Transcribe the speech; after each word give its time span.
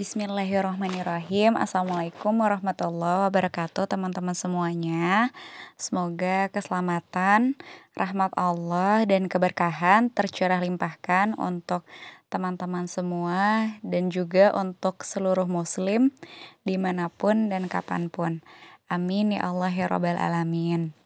Bismillahirrahmanirrahim. 0.00 1.60
Assalamualaikum 1.60 2.32
warahmatullahi 2.40 3.28
wabarakatuh 3.28 3.84
teman-teman 3.84 4.32
semuanya. 4.32 5.28
Semoga 5.76 6.48
keselamatan, 6.48 7.52
rahmat 7.92 8.32
Allah, 8.32 9.04
dan 9.04 9.28
keberkahan 9.28 10.08
tercurah 10.08 10.56
limpahkan 10.56 11.36
untuk 11.36 11.84
teman-teman 12.32 12.88
semua 12.88 13.76
Dan 13.84 14.08
juga 14.08 14.56
untuk 14.56 15.04
seluruh 15.04 15.44
muslim 15.44 16.16
di 16.64 16.80
mana 16.80 17.12
pun 17.12 17.52
dan 17.52 17.68
kapan 17.68 18.08
pun. 18.08 18.40
Amin 18.88 19.36
ya 19.36 19.52
Allah 19.52 19.68
ya 19.68 19.84
Rabbal 19.84 20.16
Alamin. 20.16 20.96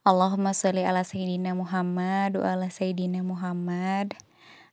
Allahumma 0.00 0.56
salli 0.56 0.88
ala 0.88 1.04
Sayyidina 1.04 1.52
Muhammad 1.52 2.40
wa 2.40 2.56
ala 2.56 2.72
Sayyidina 2.72 3.20
Muhammad 3.20 4.16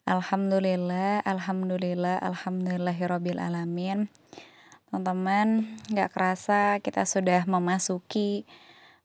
Alhamdulillah, 0.09 1.21
Alhamdulillah, 1.21 2.18
Alhamdulillahirabbil 2.25 3.38
alamin. 3.38 4.09
Teman-teman, 4.89 5.78
gak 5.93 6.09
kerasa 6.18 6.82
kita 6.82 7.05
sudah 7.05 7.46
memasuki 7.46 8.50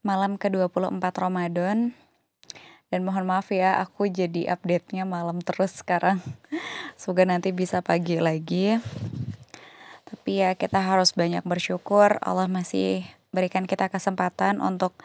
malam 0.01 0.41
ke-24 0.41 1.05
Ramadan. 1.21 1.93
Dan 2.89 3.05
mohon 3.05 3.29
maaf 3.29 3.53
ya, 3.53 3.77
aku 3.77 4.09
jadi 4.09 4.57
update-nya 4.57 5.05
malam 5.05 5.45
terus 5.45 5.85
sekarang. 5.85 6.25
Semoga 6.97 7.29
nanti 7.29 7.53
bisa 7.53 7.85
pagi 7.85 8.17
lagi. 8.17 8.81
Tapi 10.09 10.41
ya 10.41 10.57
kita 10.57 10.81
harus 10.81 11.13
banyak 11.13 11.45
bersyukur 11.45 12.17
Allah 12.25 12.49
masih 12.49 13.05
berikan 13.37 13.69
kita 13.69 13.93
kesempatan 13.93 14.65
untuk 14.65 14.97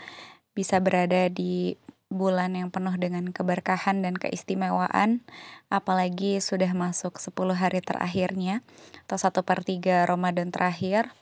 bisa 0.56 0.80
berada 0.80 1.28
di 1.28 1.76
bulan 2.12 2.60
yang 2.60 2.68
penuh 2.70 2.94
dengan 3.00 3.32
keberkahan 3.32 4.04
dan 4.04 4.20
keistimewaan, 4.20 5.24
apalagi 5.72 6.44
sudah 6.44 6.76
masuk 6.76 7.18
10 7.18 7.56
hari 7.56 7.80
terakhirnya, 7.80 8.60
atau 9.08 9.16
satu 9.16 9.48
per 9.48 9.64
3 9.64 10.04
Ramadan 10.04 10.52
terakhir. 10.52 11.16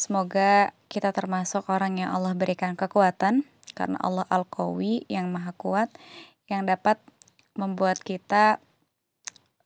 Semoga 0.00 0.72
kita 0.88 1.12
termasuk 1.12 1.68
orang 1.68 2.00
yang 2.00 2.16
Allah 2.16 2.32
berikan 2.32 2.72
kekuatan, 2.72 3.44
karena 3.76 4.00
Allah 4.00 4.24
Al-Qawi 4.32 5.04
yang 5.12 5.28
maha 5.28 5.52
kuat, 5.52 5.92
yang 6.48 6.64
dapat 6.64 6.96
membuat 7.52 8.00
kita 8.00 8.58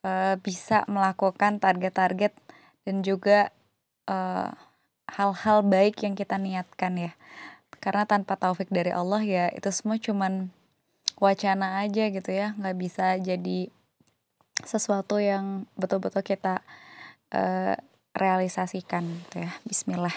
uh, 0.02 0.34
bisa 0.42 0.82
melakukan 0.90 1.62
target-target 1.62 2.34
dan 2.82 3.06
juga 3.06 3.54
eh, 4.10 4.50
hal-hal 5.06 5.58
uh, 5.62 5.66
baik 5.70 6.02
yang 6.02 6.18
kita 6.18 6.34
niatkan 6.34 6.98
ya 6.98 7.12
karena 7.82 8.06
tanpa 8.06 8.38
taufik 8.38 8.70
dari 8.70 8.94
Allah 8.94 9.18
ya 9.26 9.50
itu 9.50 9.66
semua 9.74 9.98
cuman 9.98 10.54
wacana 11.18 11.82
aja 11.82 12.06
gitu 12.14 12.30
ya. 12.30 12.54
Nggak 12.54 12.76
bisa 12.78 13.18
jadi 13.18 13.68
sesuatu 14.62 15.18
yang 15.18 15.66
betul-betul 15.74 16.22
kita 16.22 16.62
uh, 17.34 17.74
realisasikan 18.14 19.02
gitu 19.26 19.42
ya. 19.42 19.50
Bismillah. 19.66 20.14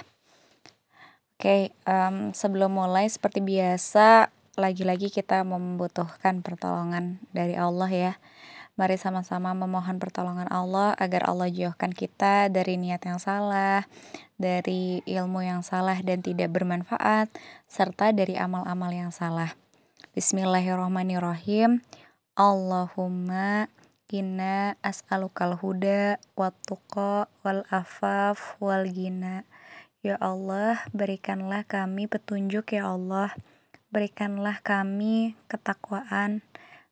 Oke 1.35 1.41
okay, 1.41 1.61
um, 1.89 2.31
sebelum 2.31 2.77
mulai 2.77 3.09
seperti 3.09 3.41
biasa 3.41 4.31
lagi-lagi 4.55 5.11
kita 5.11 5.43
membutuhkan 5.43 6.39
pertolongan 6.39 7.19
dari 7.35 7.59
Allah 7.59 7.91
ya 7.91 8.13
Mari 8.75 8.99
sama-sama 8.99 9.55
memohon 9.55 10.03
pertolongan 10.03 10.51
Allah 10.51 10.91
agar 10.99 11.31
Allah 11.31 11.47
jauhkan 11.47 11.95
kita 11.95 12.51
dari 12.51 12.75
niat 12.75 13.07
yang 13.07 13.23
salah, 13.23 13.87
dari 14.35 14.99
ilmu 15.07 15.47
yang 15.47 15.63
salah 15.63 15.95
dan 16.03 16.19
tidak 16.19 16.51
bermanfaat, 16.51 17.31
serta 17.71 18.11
dari 18.11 18.35
amal-amal 18.35 18.91
yang 18.91 19.15
salah. 19.15 19.55
Bismillahirrahmanirrahim. 20.11 21.87
Allahumma 22.35 23.71
inna 24.11 24.75
as'alukal 24.83 25.55
huda 25.55 26.19
wa 26.35 26.51
tuqa 26.67 27.31
wal 27.47 27.63
afaf 27.71 28.59
wal 28.59 28.83
gina. 28.91 29.47
Ya 30.03 30.19
Allah, 30.19 30.83
berikanlah 30.91 31.63
kami 31.63 32.11
petunjuk 32.11 32.75
ya 32.75 32.91
Allah. 32.91 33.31
Berikanlah 33.87 34.59
kami 34.59 35.39
ketakwaan 35.47 36.43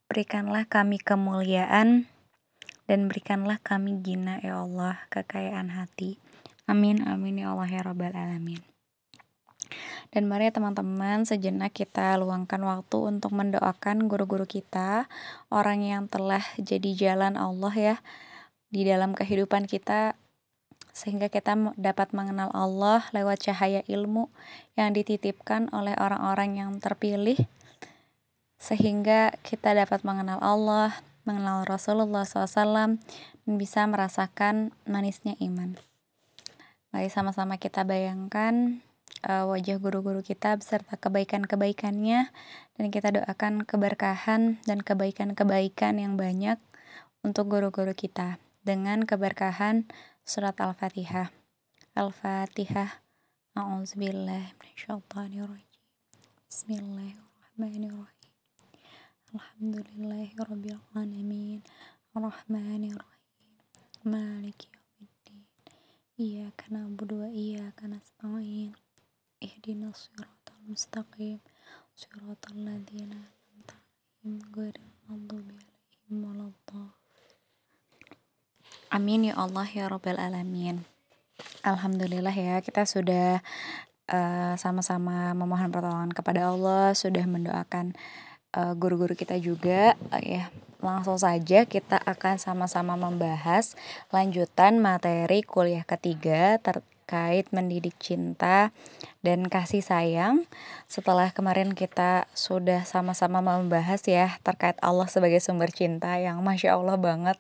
Berikanlah 0.10 0.68
kami 0.68 1.00
kemuliaan 1.00 2.08
dan 2.86 3.08
berikanlah 3.08 3.60
kami 3.64 4.04
gina 4.04 4.44
ya 4.44 4.62
Allah, 4.62 5.00
kekayaan 5.10 5.72
hati. 5.72 6.20
Amin 6.68 7.04
amin 7.04 7.44
ya 7.44 7.56
Allah 7.56 7.68
ya 7.68 7.82
rabbal 7.84 8.16
alamin. 8.16 8.64
Dan 10.14 10.30
mari 10.30 10.46
ya 10.46 10.54
teman-teman 10.54 11.26
sejenak 11.26 11.74
kita 11.74 12.14
luangkan 12.22 12.62
waktu 12.62 13.18
untuk 13.18 13.34
mendoakan 13.34 14.06
guru-guru 14.06 14.46
kita, 14.46 15.10
orang 15.50 15.82
yang 15.82 16.06
telah 16.06 16.46
jadi 16.62 16.94
jalan 16.94 17.34
Allah 17.34 17.74
ya 17.74 17.96
di 18.70 18.86
dalam 18.86 19.18
kehidupan 19.18 19.66
kita 19.66 20.14
sehingga 20.94 21.34
kita 21.34 21.58
dapat 21.74 22.14
mengenal 22.14 22.54
Allah 22.54 23.02
lewat 23.10 23.50
cahaya 23.50 23.82
ilmu 23.90 24.30
yang 24.78 24.94
dititipkan 24.94 25.74
oleh 25.74 25.98
orang-orang 25.98 26.62
yang 26.62 26.72
terpilih 26.78 27.50
sehingga 28.64 29.36
kita 29.44 29.76
dapat 29.76 30.08
mengenal 30.08 30.40
Allah, 30.40 30.96
mengenal 31.28 31.68
Rasulullah 31.68 32.24
SAW, 32.24 32.96
dan 33.44 33.54
bisa 33.60 33.84
merasakan 33.84 34.72
manisnya 34.88 35.36
iman. 35.44 35.76
Mari 36.96 37.12
sama-sama 37.12 37.60
kita 37.60 37.84
bayangkan 37.84 38.80
uh, 39.28 39.52
wajah 39.52 39.84
guru-guru 39.84 40.24
kita 40.24 40.56
beserta 40.56 40.96
kebaikan-kebaikannya, 40.96 42.32
dan 42.80 42.86
kita 42.88 43.12
doakan 43.12 43.68
keberkahan 43.68 44.64
dan 44.64 44.80
kebaikan-kebaikan 44.80 46.00
yang 46.00 46.16
banyak 46.16 46.56
untuk 47.20 47.52
guru-guru 47.52 47.92
kita 47.92 48.40
dengan 48.64 49.04
keberkahan 49.04 49.92
surat 50.24 50.56
Al-Fatihah. 50.64 51.36
Al-Fatihah. 52.00 53.04
A'udzubillahi 53.54 54.56
Bismillahirrahmanirrahim. 56.50 57.93
Alhamdulillahirabbil 59.34 60.78
alamin 60.94 61.66
arrahmanir 62.14 62.94
rahim 62.94 63.50
maliki 64.06 64.70
yaumiddin. 64.70 65.42
Iyyaka 66.22 66.70
na'budu 66.70 67.26
wa 67.26 67.30
iyyaka 67.34 67.90
nasta'in. 67.90 68.78
Ihdinas 69.42 70.06
siratal 70.06 70.62
mustaqim. 70.70 71.42
Siratal 71.98 72.62
ladzina 72.62 73.26
an'amta 73.26 73.74
'alaihim 74.22 74.38
ghairil 74.54 74.94
'alaihim 75.10 76.14
waladdallin. 76.14 76.94
Amin 78.94 79.26
ya 79.26 79.34
Allah 79.34 79.66
ya 79.66 79.90
Rabbal 79.90 80.22
Alamin. 80.22 80.86
Alhamdulillah 81.66 82.38
ya 82.38 82.62
kita 82.62 82.86
sudah 82.86 83.42
uh, 84.14 84.54
sama-sama 84.62 85.34
memohon 85.34 85.74
pertolongan 85.74 86.14
kepada 86.14 86.54
Allah 86.54 86.94
Sudah 86.94 87.26
mendoakan 87.26 87.98
Eh, 87.98 88.33
guru-guru 88.78 89.14
uh, 89.14 89.20
kita 89.20 89.36
juga 89.42 89.98
uh, 90.14 90.22
ya 90.22 90.54
langsung 90.84 91.16
saja 91.16 91.64
kita 91.64 91.96
akan 92.04 92.36
sama-sama 92.36 93.00
membahas 93.00 93.80
lanjutan 94.12 94.84
materi 94.84 95.42
kuliah 95.42 95.88
ketiga 95.88 96.60
terkait 96.60 97.48
mendidik 97.56 97.96
cinta 98.04 98.76
dan 99.24 99.48
kasih 99.48 99.80
sayang. 99.80 100.44
Setelah 100.92 101.32
kemarin 101.32 101.72
kita 101.72 102.28
sudah 102.36 102.84
sama-sama 102.84 103.40
membahas 103.40 104.04
ya 104.04 104.36
terkait 104.44 104.76
Allah 104.84 105.08
sebagai 105.08 105.40
sumber 105.40 105.72
cinta 105.72 106.20
yang 106.20 106.44
masya 106.44 106.76
Allah 106.76 107.00
banget. 107.00 107.40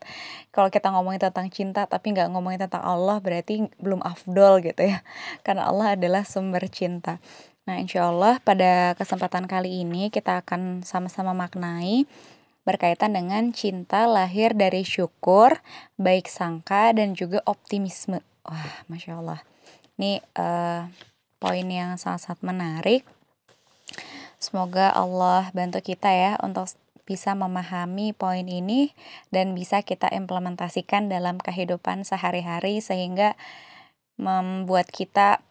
Kalau 0.55 0.71
kita 0.71 0.95
ngomongin 0.95 1.19
tentang 1.19 1.51
cinta 1.51 1.83
tapi 1.83 2.15
nggak 2.15 2.31
ngomongin 2.31 2.63
tentang 2.63 2.83
Allah 2.87 3.19
berarti 3.19 3.67
belum 3.83 3.99
afdol 4.07 4.63
gitu 4.63 4.87
ya. 4.87 5.03
Karena 5.43 5.67
Allah 5.67 5.99
adalah 5.99 6.23
sumber 6.23 6.63
cinta. 6.71 7.19
Nah, 7.63 7.79
insya 7.79 8.11
Allah 8.11 8.43
pada 8.43 8.91
kesempatan 8.99 9.47
kali 9.47 9.87
ini 9.87 10.11
kita 10.11 10.43
akan 10.43 10.83
sama-sama 10.83 11.31
maknai 11.31 12.03
berkaitan 12.67 13.15
dengan 13.15 13.51
cinta 13.51 14.07
lahir 14.07 14.55
dari 14.55 14.87
syukur, 14.87 15.59
baik 15.99 16.27
sangka, 16.31 16.95
dan 16.95 17.15
juga 17.15 17.43
optimisme. 17.47 18.23
Wah, 18.43 18.83
Masya 18.91 19.19
Allah. 19.19 19.39
Ini 19.95 20.19
uh, 20.39 20.87
poin 21.39 21.67
yang 21.67 21.95
sangat-sangat 21.99 22.39
menarik. 22.43 23.03
Semoga 24.39 24.91
Allah 24.91 25.47
bantu 25.55 25.79
kita 25.79 26.11
ya 26.11 26.35
untuk 26.43 26.67
bisa 27.03 27.35
memahami 27.35 28.15
poin 28.15 28.47
ini 28.47 28.95
dan 29.31 29.55
bisa 29.55 29.83
kita 29.83 30.07
implementasikan 30.11 31.11
dalam 31.11 31.39
kehidupan 31.39 32.07
sehari-hari 32.07 32.79
sehingga 32.79 33.35
membuat 34.15 34.87
kita 34.87 35.43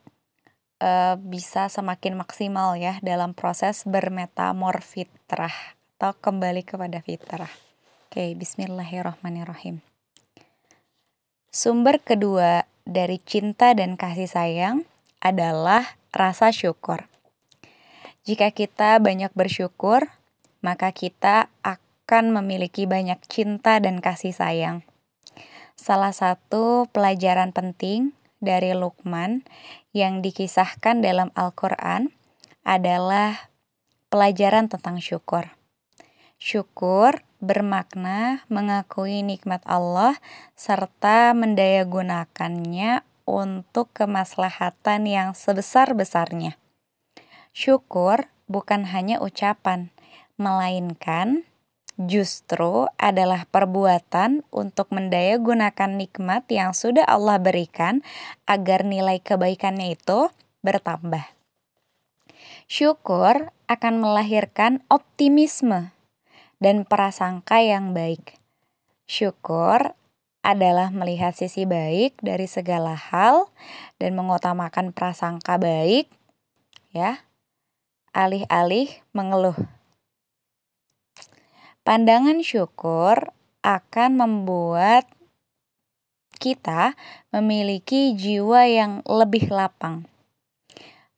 uh, 0.83 1.15
bisa 1.23 1.71
semakin 1.71 2.19
maksimal 2.19 2.75
ya 2.75 2.99
dalam 3.07 3.39
proses 3.39 3.87
bermetamorfitrah 3.87 5.79
atau 6.03 6.19
kembali 6.19 6.67
kepada 6.67 6.99
fitrah. 6.99 7.51
Oke, 8.11 8.35
bismillahirrahmanirrahim. 8.35 9.79
Sumber 11.55 12.03
kedua 12.03 12.67
dari 12.83 13.23
cinta 13.23 13.71
dan 13.79 13.95
kasih 13.95 14.27
sayang 14.27 14.83
adalah 15.23 15.95
rasa 16.11 16.51
syukur. 16.51 17.07
Jika 18.27 18.51
kita 18.51 18.99
banyak 18.99 19.31
bersyukur, 19.39 20.11
maka 20.59 20.91
kita 20.91 21.47
akan 21.63 22.35
memiliki 22.35 22.91
banyak 22.91 23.23
cinta 23.31 23.79
dan 23.79 24.03
kasih 24.03 24.35
sayang. 24.35 24.83
salah 25.73 26.15
satu 26.15 26.87
pelajaran 26.95 27.51
penting 27.51 28.15
dari 28.43 28.75
Luqman 28.75 29.47
yang 29.95 30.21
dikisahkan 30.21 31.01
dalam 31.01 31.31
Al-Quran 31.39 32.11
adalah 32.67 33.49
pelajaran 34.11 34.67
tentang 34.67 34.99
syukur. 34.99 35.55
Syukur 36.43 37.23
bermakna 37.39 38.43
mengakui 38.51 39.23
nikmat 39.23 39.63
Allah 39.63 40.19
serta 40.59 41.33
mendayagunakannya 41.39 43.07
untuk 43.25 43.95
kemaslahatan 43.95 45.07
yang 45.07 45.29
sebesar-besarnya. 45.39 46.59
Syukur 47.55 48.27
bukan 48.51 48.91
hanya 48.91 49.23
ucapan, 49.23 49.95
melainkan 50.35 51.47
justru 52.01 52.89
adalah 52.97 53.45
perbuatan 53.49 54.45
untuk 54.49 54.89
mendaya 54.91 55.37
gunakan 55.37 55.91
nikmat 55.93 56.49
yang 56.49 56.73
sudah 56.73 57.05
Allah 57.05 57.37
berikan 57.39 58.01
agar 58.49 58.85
nilai 58.85 59.21
kebaikannya 59.21 59.97
itu 59.97 60.33
bertambah. 60.65 61.25
Syukur 62.71 63.53
akan 63.69 63.95
melahirkan 64.01 64.81
optimisme 64.89 65.93
dan 66.63 66.89
prasangka 66.89 67.61
yang 67.61 67.93
baik. 67.93 68.41
Syukur 69.05 69.93
adalah 70.43 70.91
melihat 70.91 71.37
sisi 71.37 71.69
baik 71.69 72.19
dari 72.19 72.51
segala 72.51 72.97
hal 72.99 73.51
dan 74.03 74.19
mengutamakan 74.19 74.91
prasangka 74.91 75.61
baik, 75.61 76.11
ya, 76.91 77.23
alih-alih 78.11 78.91
mengeluh. 79.15 79.82
Pandangan 81.83 82.47
syukur 82.47 83.35
akan 83.67 84.11
membuat 84.15 85.11
kita 86.39 86.95
memiliki 87.35 88.15
jiwa 88.15 88.71
yang 88.71 88.93
lebih 89.03 89.51
lapang, 89.51 90.07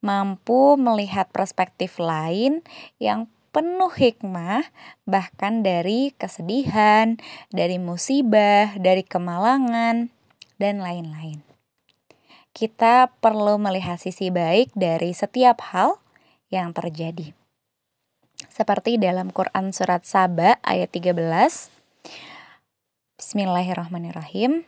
mampu 0.00 0.80
melihat 0.80 1.28
perspektif 1.28 2.00
lain 2.00 2.64
yang 2.96 3.28
penuh 3.52 3.92
hikmah, 3.92 4.72
bahkan 5.04 5.60
dari 5.60 6.16
kesedihan, 6.16 7.20
dari 7.52 7.76
musibah, 7.76 8.72
dari 8.80 9.04
kemalangan, 9.04 10.08
dan 10.56 10.74
lain-lain. 10.80 11.44
Kita 12.56 13.12
perlu 13.20 13.60
melihat 13.60 14.00
sisi 14.00 14.32
baik 14.32 14.72
dari 14.72 15.12
setiap 15.12 15.60
hal 15.76 16.00
yang 16.48 16.72
terjadi. 16.72 17.43
Seperti 18.54 19.02
dalam 19.02 19.34
Quran 19.34 19.74
Surat 19.74 20.06
Saba 20.06 20.62
ayat 20.62 20.94
13. 20.94 21.10
Bismillahirrahmanirrahim. 23.18 24.62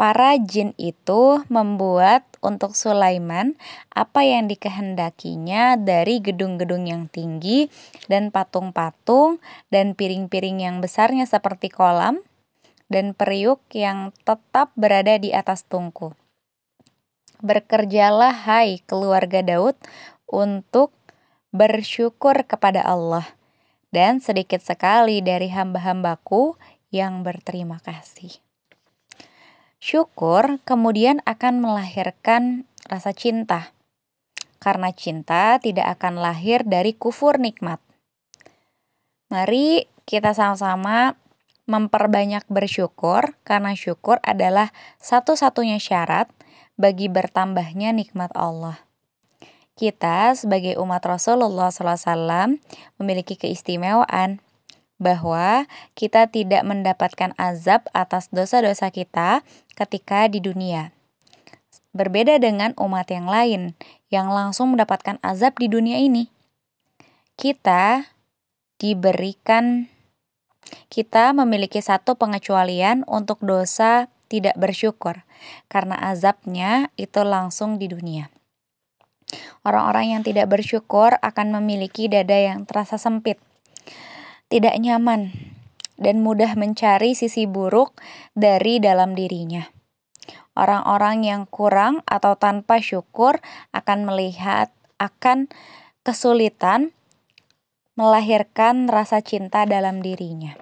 Para 0.00 0.40
jin 0.40 0.72
itu 0.80 1.44
membuat 1.52 2.24
untuk 2.40 2.72
Sulaiman 2.72 3.60
apa 3.92 4.24
yang 4.24 4.48
dikehendakinya 4.48 5.76
dari 5.76 6.24
gedung-gedung 6.24 6.88
yang 6.88 7.04
tinggi 7.12 7.68
dan 8.08 8.32
patung-patung 8.32 9.44
dan 9.68 9.92
piring-piring 9.92 10.64
yang 10.64 10.80
besarnya 10.80 11.28
seperti 11.28 11.68
kolam 11.68 12.16
dan 12.88 13.12
periuk 13.12 13.60
yang 13.76 14.16
tetap 14.24 14.72
berada 14.72 15.20
di 15.20 15.36
atas 15.36 15.68
tungku. 15.68 16.16
Berkerjalah 17.44 18.48
hai 18.48 18.80
keluarga 18.88 19.44
Daud 19.44 19.76
untuk 20.32 20.96
bersyukur 21.52 22.48
kepada 22.48 22.80
Allah, 22.80 23.36
dan 23.92 24.24
sedikit 24.24 24.64
sekali 24.64 25.20
dari 25.20 25.52
hamba-hambaku 25.52 26.56
yang 26.88 27.20
berterima 27.20 27.76
kasih. 27.84 28.40
Syukur 29.76 30.64
kemudian 30.64 31.20
akan 31.28 31.60
melahirkan 31.60 32.64
rasa 32.88 33.12
cinta, 33.12 33.76
karena 34.64 34.96
cinta 34.96 35.60
tidak 35.60 36.00
akan 36.00 36.24
lahir 36.24 36.64
dari 36.64 36.96
kufur 36.96 37.36
nikmat. 37.36 37.84
Mari 39.28 39.84
kita 40.08 40.32
sama-sama 40.32 41.20
memperbanyak 41.68 42.48
bersyukur, 42.48 43.36
karena 43.44 43.76
syukur 43.76 44.24
adalah 44.24 44.72
satu-satunya 45.04 45.76
syarat 45.76 46.32
bagi 46.80 47.12
bertambahnya 47.12 47.92
nikmat 47.92 48.32
Allah 48.32 48.80
kita 49.76 50.36
sebagai 50.36 50.76
umat 50.76 51.00
Rasulullah 51.04 51.72
SAW 51.72 52.60
memiliki 53.00 53.40
keistimewaan 53.40 54.44
bahwa 55.02 55.66
kita 55.98 56.30
tidak 56.30 56.62
mendapatkan 56.62 57.34
azab 57.34 57.90
atas 57.90 58.30
dosa-dosa 58.30 58.94
kita 58.94 59.42
ketika 59.74 60.30
di 60.30 60.38
dunia. 60.38 60.94
Berbeda 61.92 62.38
dengan 62.40 62.72
umat 62.78 63.10
yang 63.10 63.28
lain 63.28 63.76
yang 64.08 64.30
langsung 64.30 64.72
mendapatkan 64.72 65.18
azab 65.20 65.58
di 65.58 65.68
dunia 65.68 65.98
ini. 65.98 66.30
Kita 67.36 68.06
diberikan 68.78 69.90
kita 70.88 71.34
memiliki 71.34 71.82
satu 71.82 72.14
pengecualian 72.14 73.02
untuk 73.10 73.42
dosa 73.42 74.08
tidak 74.30 74.56
bersyukur 74.56 75.26
karena 75.68 75.98
azabnya 76.00 76.88
itu 76.96 77.20
langsung 77.26 77.76
di 77.76 77.90
dunia. 77.90 78.32
Orang-orang 79.62 80.18
yang 80.18 80.22
tidak 80.26 80.50
bersyukur 80.50 81.16
akan 81.22 81.54
memiliki 81.60 82.10
dada 82.10 82.34
yang 82.34 82.68
terasa 82.68 82.98
sempit, 82.98 83.38
tidak 84.52 84.76
nyaman, 84.76 85.32
dan 85.96 86.20
mudah 86.20 86.58
mencari 86.58 87.14
sisi 87.14 87.46
buruk 87.46 87.94
dari 88.34 88.82
dalam 88.82 89.14
dirinya. 89.14 89.70
Orang-orang 90.52 91.24
yang 91.24 91.42
kurang 91.48 92.04
atau 92.04 92.36
tanpa 92.36 92.82
syukur 92.82 93.40
akan 93.72 94.04
melihat 94.04 94.68
akan 95.00 95.48
kesulitan 96.04 96.92
melahirkan 97.96 98.88
rasa 98.88 99.24
cinta 99.24 99.64
dalam 99.64 100.04
dirinya. 100.04 100.56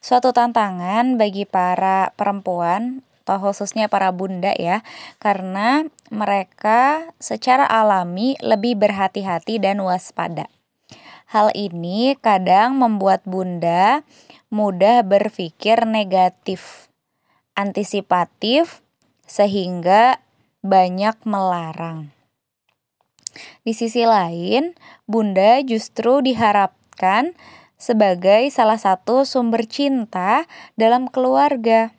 Suatu 0.00 0.32
tantangan 0.32 1.20
bagi 1.20 1.44
para 1.44 2.16
perempuan 2.16 3.04
atau 3.22 3.36
khususnya 3.50 3.86
para 3.86 4.10
bunda 4.10 4.50
ya, 4.56 4.82
karena 5.20 5.86
mereka 6.08 7.12
secara 7.20 7.68
alami 7.68 8.34
lebih 8.40 8.80
berhati-hati 8.80 9.60
dan 9.60 9.80
waspada. 9.84 10.48
Hal 11.30 11.54
ini 11.54 12.18
kadang 12.18 12.74
membuat 12.80 13.22
bunda 13.22 14.02
mudah 14.50 15.06
berpikir 15.06 15.86
negatif, 15.86 16.90
antisipatif, 17.54 18.82
sehingga 19.30 20.18
banyak 20.66 21.14
melarang. 21.22 22.10
Di 23.62 23.72
sisi 23.78 24.02
lain, 24.02 24.74
bunda 25.06 25.62
justru 25.62 26.18
diharapkan 26.18 27.38
sebagai 27.78 28.50
salah 28.50 28.76
satu 28.76 29.22
sumber 29.22 29.64
cinta 29.70 30.50
dalam 30.74 31.06
keluarga. 31.06 31.94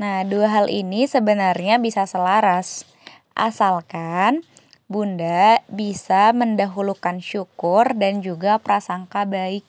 Nah, 0.00 0.24
dua 0.24 0.48
hal 0.48 0.72
ini 0.72 1.04
sebenarnya 1.04 1.76
bisa 1.76 2.08
selaras, 2.08 2.88
asalkan 3.36 4.48
Bunda 4.90 5.62
bisa 5.70 6.34
mendahulukan 6.34 7.22
syukur 7.22 7.94
dan 7.94 8.26
juga 8.26 8.58
prasangka 8.58 9.22
baik. 9.22 9.62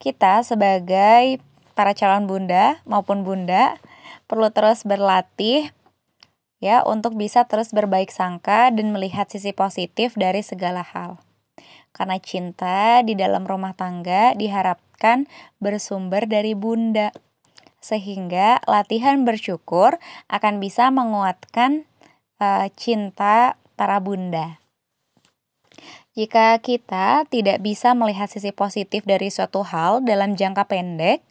Kita 0.00 0.40
sebagai 0.40 1.44
para 1.76 1.92
calon 1.92 2.24
bunda 2.24 2.80
maupun 2.88 3.20
bunda 3.20 3.76
perlu 4.24 4.48
terus 4.48 4.88
berlatih 4.88 5.68
ya 6.64 6.80
untuk 6.88 7.20
bisa 7.20 7.44
terus 7.44 7.76
berbaik 7.76 8.08
sangka 8.08 8.72
dan 8.72 8.96
melihat 8.96 9.28
sisi 9.28 9.52
positif 9.52 10.16
dari 10.16 10.40
segala 10.40 10.80
hal. 10.80 11.20
Karena 11.92 12.16
cinta 12.16 13.04
di 13.04 13.12
dalam 13.12 13.44
rumah 13.44 13.76
tangga 13.76 14.32
diharapkan 14.32 15.28
bersumber 15.60 16.24
dari 16.24 16.56
bunda 16.56 17.12
sehingga 17.88 18.60
latihan 18.68 19.24
bersyukur 19.24 19.96
akan 20.28 20.60
bisa 20.60 20.92
menguatkan 20.92 21.88
uh, 22.36 22.68
cinta 22.76 23.56
para 23.80 23.96
bunda. 24.04 24.60
Jika 26.12 26.58
kita 26.60 27.24
tidak 27.30 27.64
bisa 27.64 27.96
melihat 27.96 28.28
sisi 28.28 28.52
positif 28.52 29.06
dari 29.08 29.32
suatu 29.32 29.64
hal 29.64 30.04
dalam 30.04 30.36
jangka 30.36 30.68
pendek, 30.68 31.24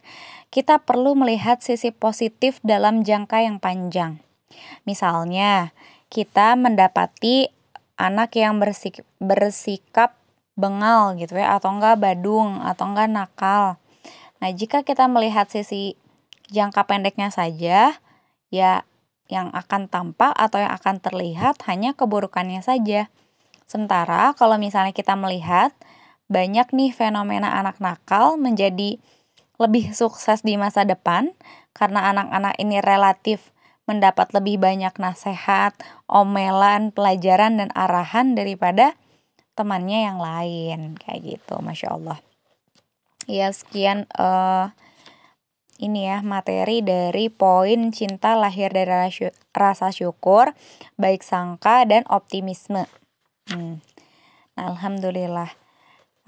kita 0.48 0.80
perlu 0.82 1.12
melihat 1.12 1.60
sisi 1.60 1.92
positif 1.92 2.58
dalam 2.64 3.04
jangka 3.04 3.44
yang 3.44 3.60
panjang. 3.60 4.24
Misalnya, 4.88 5.76
kita 6.08 6.56
mendapati 6.56 7.52
anak 8.00 8.32
yang 8.40 8.56
bersik 8.56 9.04
bersikap 9.20 10.16
bengal 10.56 11.14
gitu 11.20 11.36
ya 11.36 11.60
atau 11.60 11.76
enggak 11.76 12.00
badung 12.00 12.64
atau 12.64 12.88
enggak 12.88 13.12
nakal. 13.12 13.64
Nah, 14.40 14.50
jika 14.56 14.80
kita 14.80 15.04
melihat 15.04 15.52
sisi 15.52 16.00
jangka 16.48 16.84
pendeknya 16.88 17.28
saja, 17.32 17.96
ya 18.48 18.72
yang 19.28 19.52
akan 19.52 19.92
tampak 19.92 20.32
atau 20.32 20.64
yang 20.64 20.72
akan 20.72 21.04
terlihat 21.04 21.60
hanya 21.68 21.92
keburukannya 21.92 22.64
saja. 22.64 23.12
Sementara 23.68 24.32
kalau 24.32 24.56
misalnya 24.56 24.96
kita 24.96 25.12
melihat 25.14 25.76
banyak 26.28 26.72
nih 26.72 26.92
fenomena 26.92 27.52
anak 27.60 27.76
nakal 27.80 28.40
menjadi 28.40 28.96
lebih 29.60 29.92
sukses 29.92 30.40
di 30.40 30.56
masa 30.56 30.88
depan 30.88 31.36
karena 31.76 32.08
anak-anak 32.08 32.56
ini 32.56 32.80
relatif 32.80 33.52
mendapat 33.88 34.36
lebih 34.36 34.60
banyak 34.60 34.92
nasihat, 35.00 35.72
omelan, 36.04 36.92
pelajaran 36.92 37.56
dan 37.56 37.72
arahan 37.72 38.36
daripada 38.36 38.92
temannya 39.56 40.04
yang 40.04 40.20
lain 40.20 40.80
kayak 41.00 41.24
gitu, 41.24 41.56
masya 41.64 41.96
Allah. 41.96 42.20
Ya 43.24 43.48
sekian 43.48 44.04
uh, 44.20 44.72
ini 45.78 46.10
ya 46.10 46.26
materi 46.26 46.82
dari 46.82 47.30
poin 47.30 47.94
cinta 47.94 48.34
lahir 48.34 48.74
dari 48.74 49.14
rasa 49.54 49.94
syukur, 49.94 50.50
baik 50.98 51.22
sangka 51.22 51.86
dan 51.86 52.02
optimisme. 52.10 52.90
Hmm. 53.46 53.78
Alhamdulillah. 54.58 55.54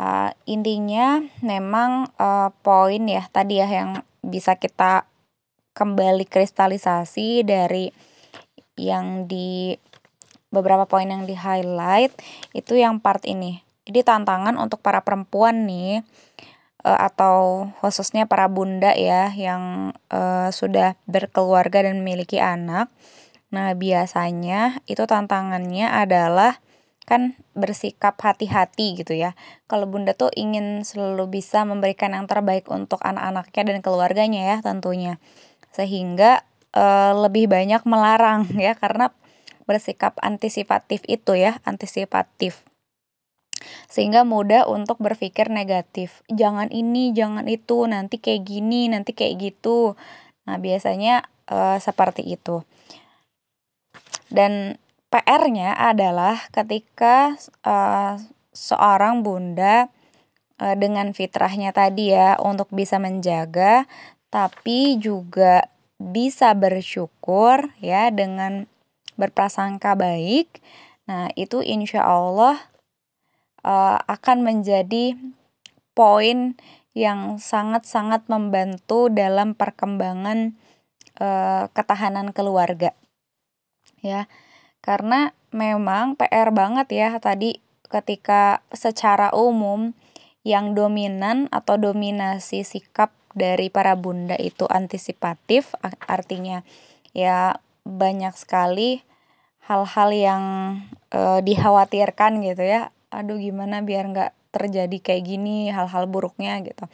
Uh, 0.00 0.32
intinya 0.48 1.20
memang 1.44 2.08
uh, 2.16 2.54
poin 2.64 3.04
ya 3.04 3.26
tadi 3.28 3.60
ya 3.60 3.68
yang 3.68 4.00
bisa 4.24 4.56
kita 4.56 5.04
kembali 5.76 6.24
kristalisasi 6.24 7.44
dari 7.44 7.92
yang 8.80 9.28
di 9.28 9.76
beberapa 10.48 10.88
poin 10.88 11.10
yang 11.10 11.28
di 11.28 11.36
highlight 11.36 12.16
itu 12.56 12.78
yang 12.80 13.02
part 13.02 13.26
ini. 13.28 13.60
Jadi 13.84 14.06
tantangan 14.06 14.56
untuk 14.56 14.80
para 14.80 15.02
perempuan 15.02 15.66
nih 15.66 16.06
atau 16.84 17.68
khususnya 17.84 18.24
para 18.24 18.48
bunda 18.48 18.96
ya 18.96 19.28
yang 19.36 19.92
uh, 20.08 20.48
sudah 20.48 20.96
berkeluarga 21.04 21.84
dan 21.84 22.00
memiliki 22.00 22.40
anak. 22.40 22.88
Nah, 23.50 23.74
biasanya 23.74 24.80
itu 24.86 25.04
tantangannya 25.04 25.90
adalah 25.90 26.62
kan 27.04 27.34
bersikap 27.58 28.14
hati-hati 28.22 29.02
gitu 29.02 29.18
ya. 29.18 29.34
Kalau 29.66 29.90
bunda 29.90 30.14
tuh 30.14 30.30
ingin 30.38 30.86
selalu 30.86 31.42
bisa 31.42 31.66
memberikan 31.66 32.14
yang 32.14 32.30
terbaik 32.30 32.70
untuk 32.70 33.02
anak-anaknya 33.02 33.62
dan 33.74 33.78
keluarganya 33.82 34.40
ya 34.54 34.56
tentunya. 34.62 35.18
Sehingga 35.74 36.46
uh, 36.72 37.12
lebih 37.18 37.50
banyak 37.50 37.82
melarang 37.82 38.46
ya 38.54 38.78
karena 38.78 39.10
bersikap 39.66 40.14
antisipatif 40.22 41.02
itu 41.10 41.34
ya, 41.34 41.58
antisipatif 41.66 42.69
sehingga 43.86 44.26
mudah 44.26 44.66
untuk 44.66 44.98
berpikir 44.98 45.48
negatif. 45.52 46.24
Jangan 46.32 46.72
ini, 46.72 47.12
jangan 47.14 47.46
itu, 47.46 47.86
nanti 47.86 48.18
kayak 48.18 48.46
gini, 48.46 48.90
nanti 48.90 49.12
kayak 49.12 49.38
gitu. 49.40 49.94
Nah, 50.48 50.56
biasanya 50.56 51.28
uh, 51.50 51.76
seperti 51.78 52.24
itu. 52.26 52.62
Dan 54.30 54.78
PR-nya 55.10 55.74
adalah 55.74 56.38
ketika 56.54 57.34
uh, 57.66 58.14
seorang 58.54 59.26
bunda 59.26 59.90
uh, 60.62 60.76
dengan 60.78 61.10
fitrahnya 61.10 61.74
tadi 61.74 62.14
ya 62.14 62.38
untuk 62.38 62.70
bisa 62.70 63.02
menjaga 63.02 63.90
tapi 64.30 64.94
juga 65.02 65.66
bisa 65.98 66.54
bersyukur 66.54 67.74
ya 67.82 68.08
dengan 68.14 68.70
berprasangka 69.18 69.98
baik. 69.98 70.62
Nah, 71.10 71.28
itu 71.34 71.60
insya 71.60 72.06
Allah 72.06 72.69
uh, 73.64 73.98
akan 74.06 74.44
menjadi 74.44 75.16
poin 75.92 76.56
yang 76.96 77.38
sangat-sangat 77.38 78.26
membantu 78.26 79.12
dalam 79.12 79.54
perkembangan 79.54 80.58
uh, 81.22 81.70
ketahanan 81.70 82.34
keluarga. 82.34 82.96
Ya. 84.00 84.26
Karena 84.80 85.36
memang 85.52 86.16
PR 86.16 86.50
banget 86.56 86.88
ya 86.88 87.10
tadi 87.20 87.60
ketika 87.90 88.64
secara 88.72 89.34
umum 89.34 89.92
yang 90.46 90.72
dominan 90.72 91.50
atau 91.52 91.76
dominasi 91.76 92.64
sikap 92.64 93.12
dari 93.36 93.68
para 93.68 93.94
bunda 93.98 94.38
itu 94.40 94.64
antisipatif 94.70 95.76
artinya 96.08 96.64
ya 97.12 97.60
banyak 97.84 98.34
sekali 98.34 99.04
hal-hal 99.68 100.10
yang 100.10 100.44
e, 101.12 101.44
dikhawatirkan 101.44 102.42
gitu 102.42 102.64
ya 102.64 102.90
aduh 103.10 103.36
gimana 103.36 103.82
biar 103.82 104.06
nggak 104.10 104.32
terjadi 104.50 104.98
kayak 104.98 105.22
gini 105.26 105.70
hal-hal 105.70 106.10
buruknya 106.10 106.58
gitu. 106.62 106.86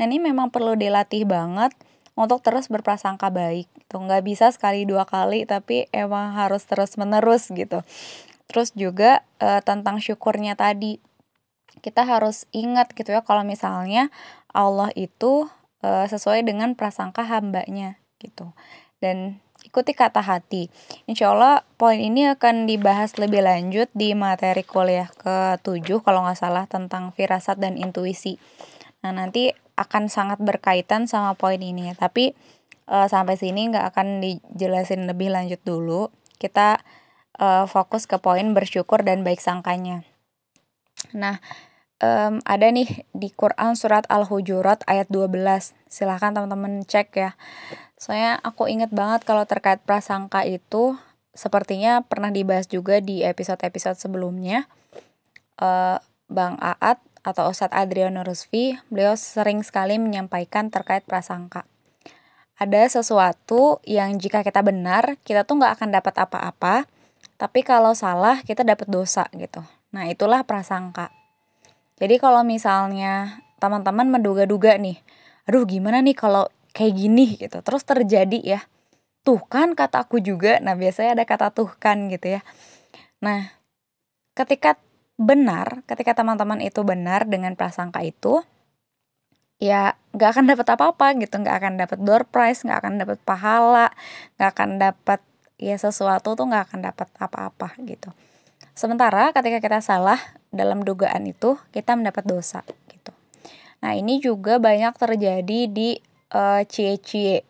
Nah 0.00 0.04
ini 0.08 0.20
memang 0.20 0.48
perlu 0.48 0.76
dilatih 0.76 1.28
banget 1.28 1.72
untuk 2.16 2.44
terus 2.44 2.68
berprasangka 2.68 3.28
baik 3.32 3.68
gitu. 3.76 4.00
Nggak 4.00 4.22
bisa 4.24 4.46
sekali 4.52 4.84
dua 4.88 5.04
kali 5.04 5.44
tapi 5.44 5.88
emang 5.92 6.36
harus 6.36 6.64
terus 6.64 6.96
menerus 6.96 7.52
gitu. 7.52 7.84
Terus 8.48 8.72
juga 8.76 9.24
e, 9.40 9.60
tentang 9.64 10.00
syukurnya 10.00 10.56
tadi 10.56 11.00
kita 11.80 12.04
harus 12.04 12.44
ingat 12.52 12.92
gitu 12.92 13.16
ya 13.16 13.24
kalau 13.24 13.44
misalnya 13.44 14.12
Allah 14.52 14.92
itu 14.92 15.48
e, 15.80 15.88
sesuai 16.08 16.44
dengan 16.44 16.76
prasangka 16.76 17.24
hambanya 17.24 18.00
gitu. 18.20 18.52
Dan 19.00 19.40
ikuti 19.72 19.96
kata 19.96 20.20
hati. 20.20 20.68
Insya 21.08 21.32
Allah 21.32 21.64
poin 21.80 21.96
ini 21.96 22.28
akan 22.28 22.68
dibahas 22.68 23.16
lebih 23.16 23.40
lanjut 23.40 23.88
di 23.96 24.12
materi 24.12 24.68
kuliah 24.68 25.08
ke-7 25.16 26.04
kalau 26.04 26.28
nggak 26.28 26.36
salah 26.36 26.68
tentang 26.68 27.16
firasat 27.16 27.56
dan 27.56 27.80
intuisi. 27.80 28.36
Nah 29.00 29.16
nanti 29.16 29.48
akan 29.80 30.12
sangat 30.12 30.44
berkaitan 30.44 31.08
sama 31.08 31.32
poin 31.32 31.56
ini. 31.56 31.88
Tapi 31.96 32.36
uh, 32.84 33.08
sampai 33.08 33.40
sini 33.40 33.72
nggak 33.72 33.96
akan 33.96 34.20
dijelasin 34.20 35.08
lebih 35.08 35.32
lanjut 35.32 35.64
dulu. 35.64 36.12
Kita 36.36 36.76
uh, 37.40 37.64
fokus 37.64 38.04
ke 38.04 38.20
poin 38.20 38.52
bersyukur 38.52 39.00
dan 39.00 39.24
baik 39.24 39.40
sangkanya. 39.40 40.04
Nah, 41.16 41.40
um, 42.04 42.44
ada 42.44 42.68
nih 42.68 43.08
di 43.16 43.32
Quran 43.32 43.72
surat 43.72 44.04
Al-Hujurat 44.12 44.84
ayat 44.84 45.08
12. 45.08 45.72
Silahkan 45.88 46.36
teman-teman 46.36 46.84
cek 46.84 47.08
ya. 47.16 47.32
Soalnya 48.02 48.42
aku 48.42 48.66
inget 48.66 48.90
banget 48.90 49.22
kalau 49.22 49.46
terkait 49.46 49.78
prasangka 49.86 50.42
itu 50.42 50.98
sepertinya 51.38 52.02
pernah 52.02 52.34
dibahas 52.34 52.66
juga 52.66 52.98
di 52.98 53.22
episode-episode 53.22 53.94
sebelumnya. 53.94 54.66
Uh, 55.54 56.02
Bang 56.26 56.58
Aat 56.58 56.98
atau 57.22 57.46
Ustadz 57.46 57.70
Adriano 57.70 58.26
Rusfi, 58.26 58.74
beliau 58.90 59.14
sering 59.14 59.62
sekali 59.62 60.02
menyampaikan 60.02 60.74
terkait 60.74 61.06
prasangka. 61.06 61.62
Ada 62.58 62.90
sesuatu 62.90 63.78
yang 63.86 64.18
jika 64.18 64.42
kita 64.42 64.66
benar, 64.66 65.14
kita 65.22 65.46
tuh 65.46 65.62
nggak 65.62 65.78
akan 65.78 65.88
dapat 65.94 66.14
apa-apa, 66.18 66.90
tapi 67.38 67.62
kalau 67.62 67.94
salah 67.94 68.42
kita 68.42 68.66
dapat 68.66 68.90
dosa 68.90 69.30
gitu. 69.38 69.62
Nah 69.94 70.10
itulah 70.10 70.42
prasangka. 70.42 71.14
Jadi 72.02 72.18
kalau 72.18 72.42
misalnya 72.42 73.38
teman-teman 73.62 74.10
menduga-duga 74.10 74.74
nih, 74.74 74.98
aduh 75.46 75.62
gimana 75.62 76.02
nih 76.02 76.18
kalau 76.18 76.50
kayak 76.72 76.94
gini 76.96 77.36
gitu. 77.38 77.60
Terus 77.60 77.82
terjadi 77.84 78.40
ya 78.40 78.60
tuh 79.22 79.40
kan 79.46 79.76
kata 79.78 80.08
aku 80.08 80.18
juga. 80.18 80.58
Nah 80.58 80.74
biasanya 80.74 81.14
ada 81.16 81.24
kata 81.24 81.54
tuh 81.54 81.70
kan 81.78 82.10
gitu 82.10 82.36
ya. 82.36 82.40
Nah 83.22 83.52
ketika 84.34 84.80
benar 85.20 85.84
ketika 85.84 86.16
teman-teman 86.16 86.58
itu 86.64 86.80
benar 86.82 87.28
dengan 87.28 87.54
prasangka 87.54 88.00
itu 88.02 88.40
ya 89.62 89.94
nggak 90.16 90.30
akan 90.34 90.44
dapat 90.50 90.66
apa-apa 90.74 91.06
gitu. 91.22 91.34
Nggak 91.38 91.56
akan 91.62 91.72
dapat 91.78 91.98
door 92.02 92.22
prize 92.26 92.66
nggak 92.66 92.78
akan 92.82 92.94
dapat 92.98 93.18
pahala 93.22 93.88
nggak 94.36 94.50
akan 94.50 94.70
dapat 94.82 95.20
ya 95.62 95.78
sesuatu 95.78 96.34
tuh 96.34 96.50
nggak 96.50 96.72
akan 96.72 96.80
dapat 96.90 97.08
apa-apa 97.22 97.78
gitu. 97.86 98.10
Sementara 98.72 99.30
ketika 99.36 99.60
kita 99.60 99.78
salah 99.84 100.18
dalam 100.48 100.82
dugaan 100.82 101.28
itu 101.28 101.60
kita 101.70 101.92
mendapat 101.94 102.24
dosa 102.24 102.64
gitu. 102.88 103.12
Nah 103.84 103.92
ini 103.94 104.18
juga 104.18 104.56
banyak 104.56 104.96
terjadi 104.96 105.60
di 105.68 106.00
uh, 106.32 106.64
cie-cie 106.66 107.44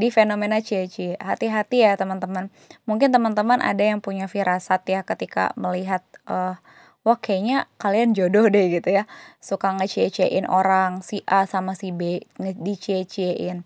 di 0.00 0.08
fenomena 0.10 0.60
cie-cie. 0.60 1.16
Hati-hati 1.18 1.86
ya 1.86 1.94
teman-teman. 1.94 2.50
Mungkin 2.84 3.14
teman-teman 3.14 3.62
ada 3.62 3.80
yang 3.80 4.02
punya 4.02 4.26
firasat 4.26 4.84
ya 4.86 5.00
ketika 5.06 5.54
melihat 5.54 6.04
uh, 6.28 6.58
wah 7.06 7.18
kayaknya 7.18 7.70
kalian 7.80 8.12
jodoh 8.12 8.50
deh 8.50 8.68
gitu 8.68 8.92
ya. 8.92 9.04
Suka 9.38 9.72
ngecie-ciein 9.74 10.44
orang 10.50 11.00
si 11.00 11.22
A 11.24 11.46
sama 11.46 11.78
si 11.78 11.94
B 11.94 12.26
dicie-ciein. 12.38 13.64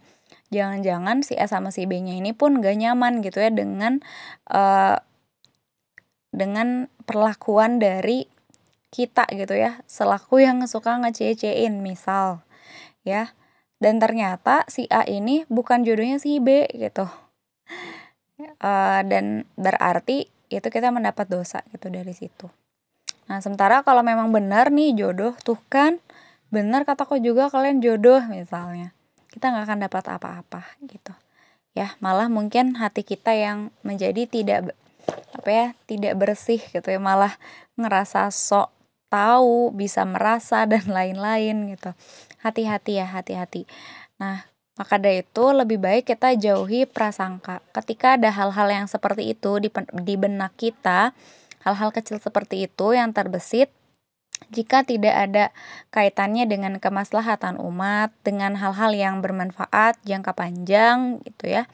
Jangan-jangan 0.53 1.25
si 1.25 1.33
A 1.41 1.49
sama 1.49 1.73
si 1.73 1.89
B-nya 1.89 2.13
ini 2.13 2.37
pun 2.37 2.61
gak 2.61 2.77
nyaman 2.77 3.25
gitu 3.25 3.41
ya 3.41 3.49
dengan 3.49 4.05
uh, 4.53 5.01
dengan 6.33 6.93
perlakuan 7.09 7.81
dari 7.81 8.29
kita 8.93 9.25
gitu 9.33 9.57
ya 9.57 9.81
selaku 9.89 10.45
yang 10.45 10.61
suka 10.69 11.01
ngecie-ciein 11.01 11.81
misal 11.81 12.45
ya 13.09 13.33
dan 13.83 13.99
ternyata 13.99 14.63
si 14.71 14.87
A 14.95 15.03
ini 15.03 15.43
bukan 15.51 15.83
jodohnya 15.83 16.23
si 16.23 16.39
B 16.39 16.71
gitu. 16.71 17.11
Uh, 18.63 19.03
dan 19.11 19.43
berarti 19.59 20.31
itu 20.47 20.69
kita 20.71 20.95
mendapat 20.95 21.27
dosa 21.27 21.67
gitu 21.75 21.91
dari 21.91 22.15
situ. 22.15 22.47
Nah 23.27 23.43
sementara 23.43 23.83
kalau 23.83 24.07
memang 24.07 24.31
benar 24.31 24.71
nih 24.71 24.95
jodoh 24.95 25.35
tuh 25.43 25.59
kan 25.67 25.99
benar 26.55 26.87
kataku 26.87 27.19
juga 27.19 27.51
kalian 27.51 27.83
jodoh 27.83 28.23
misalnya. 28.31 28.95
Kita 29.35 29.51
nggak 29.51 29.65
akan 29.67 29.79
dapat 29.83 30.05
apa-apa 30.15 30.63
gitu. 30.87 31.11
Ya 31.75 31.99
malah 31.99 32.31
mungkin 32.31 32.79
hati 32.79 33.03
kita 33.03 33.35
yang 33.35 33.75
menjadi 33.83 34.31
tidak 34.31 34.79
apa 35.35 35.51
ya 35.51 35.67
tidak 35.91 36.15
bersih 36.23 36.63
gitu 36.71 36.87
ya. 36.87 37.03
Malah 37.03 37.35
ngerasa 37.75 38.31
sok 38.31 38.71
tahu 39.13 39.77
bisa 39.77 40.09
merasa 40.09 40.65
dan 40.73 40.89
lain-lain 40.89 41.77
gitu 41.77 41.93
hati-hati 42.41 42.97
ya 42.97 43.07
hati-hati 43.13 43.69
nah 44.17 44.49
Maka 44.73 44.97
dari 44.97 45.21
itu 45.21 45.45
lebih 45.53 45.77
baik 45.77 46.09
kita 46.09 46.33
jauhi 46.33 46.89
prasangka. 46.89 47.61
Ketika 47.77 48.17
ada 48.17 48.33
hal-hal 48.33 48.69
yang 48.73 48.87
seperti 48.89 49.37
itu 49.37 49.61
di, 49.61 49.69
di 50.01 50.15
benak 50.17 50.57
kita, 50.57 51.13
hal-hal 51.61 51.93
kecil 51.93 52.17
seperti 52.17 52.65
itu 52.65 52.97
yang 52.97 53.13
terbesit, 53.13 53.69
jika 54.49 54.81
tidak 54.83 55.15
ada 55.15 55.45
kaitannya 55.93 56.49
dengan 56.49 56.81
kemaslahatan 56.81 57.61
umat, 57.61 58.17
dengan 58.25 58.57
hal-hal 58.57 58.97
yang 58.97 59.21
bermanfaat 59.21 60.01
jangka 60.09 60.33
panjang 60.33 61.21
gitu 61.29 61.53
ya, 61.53 61.69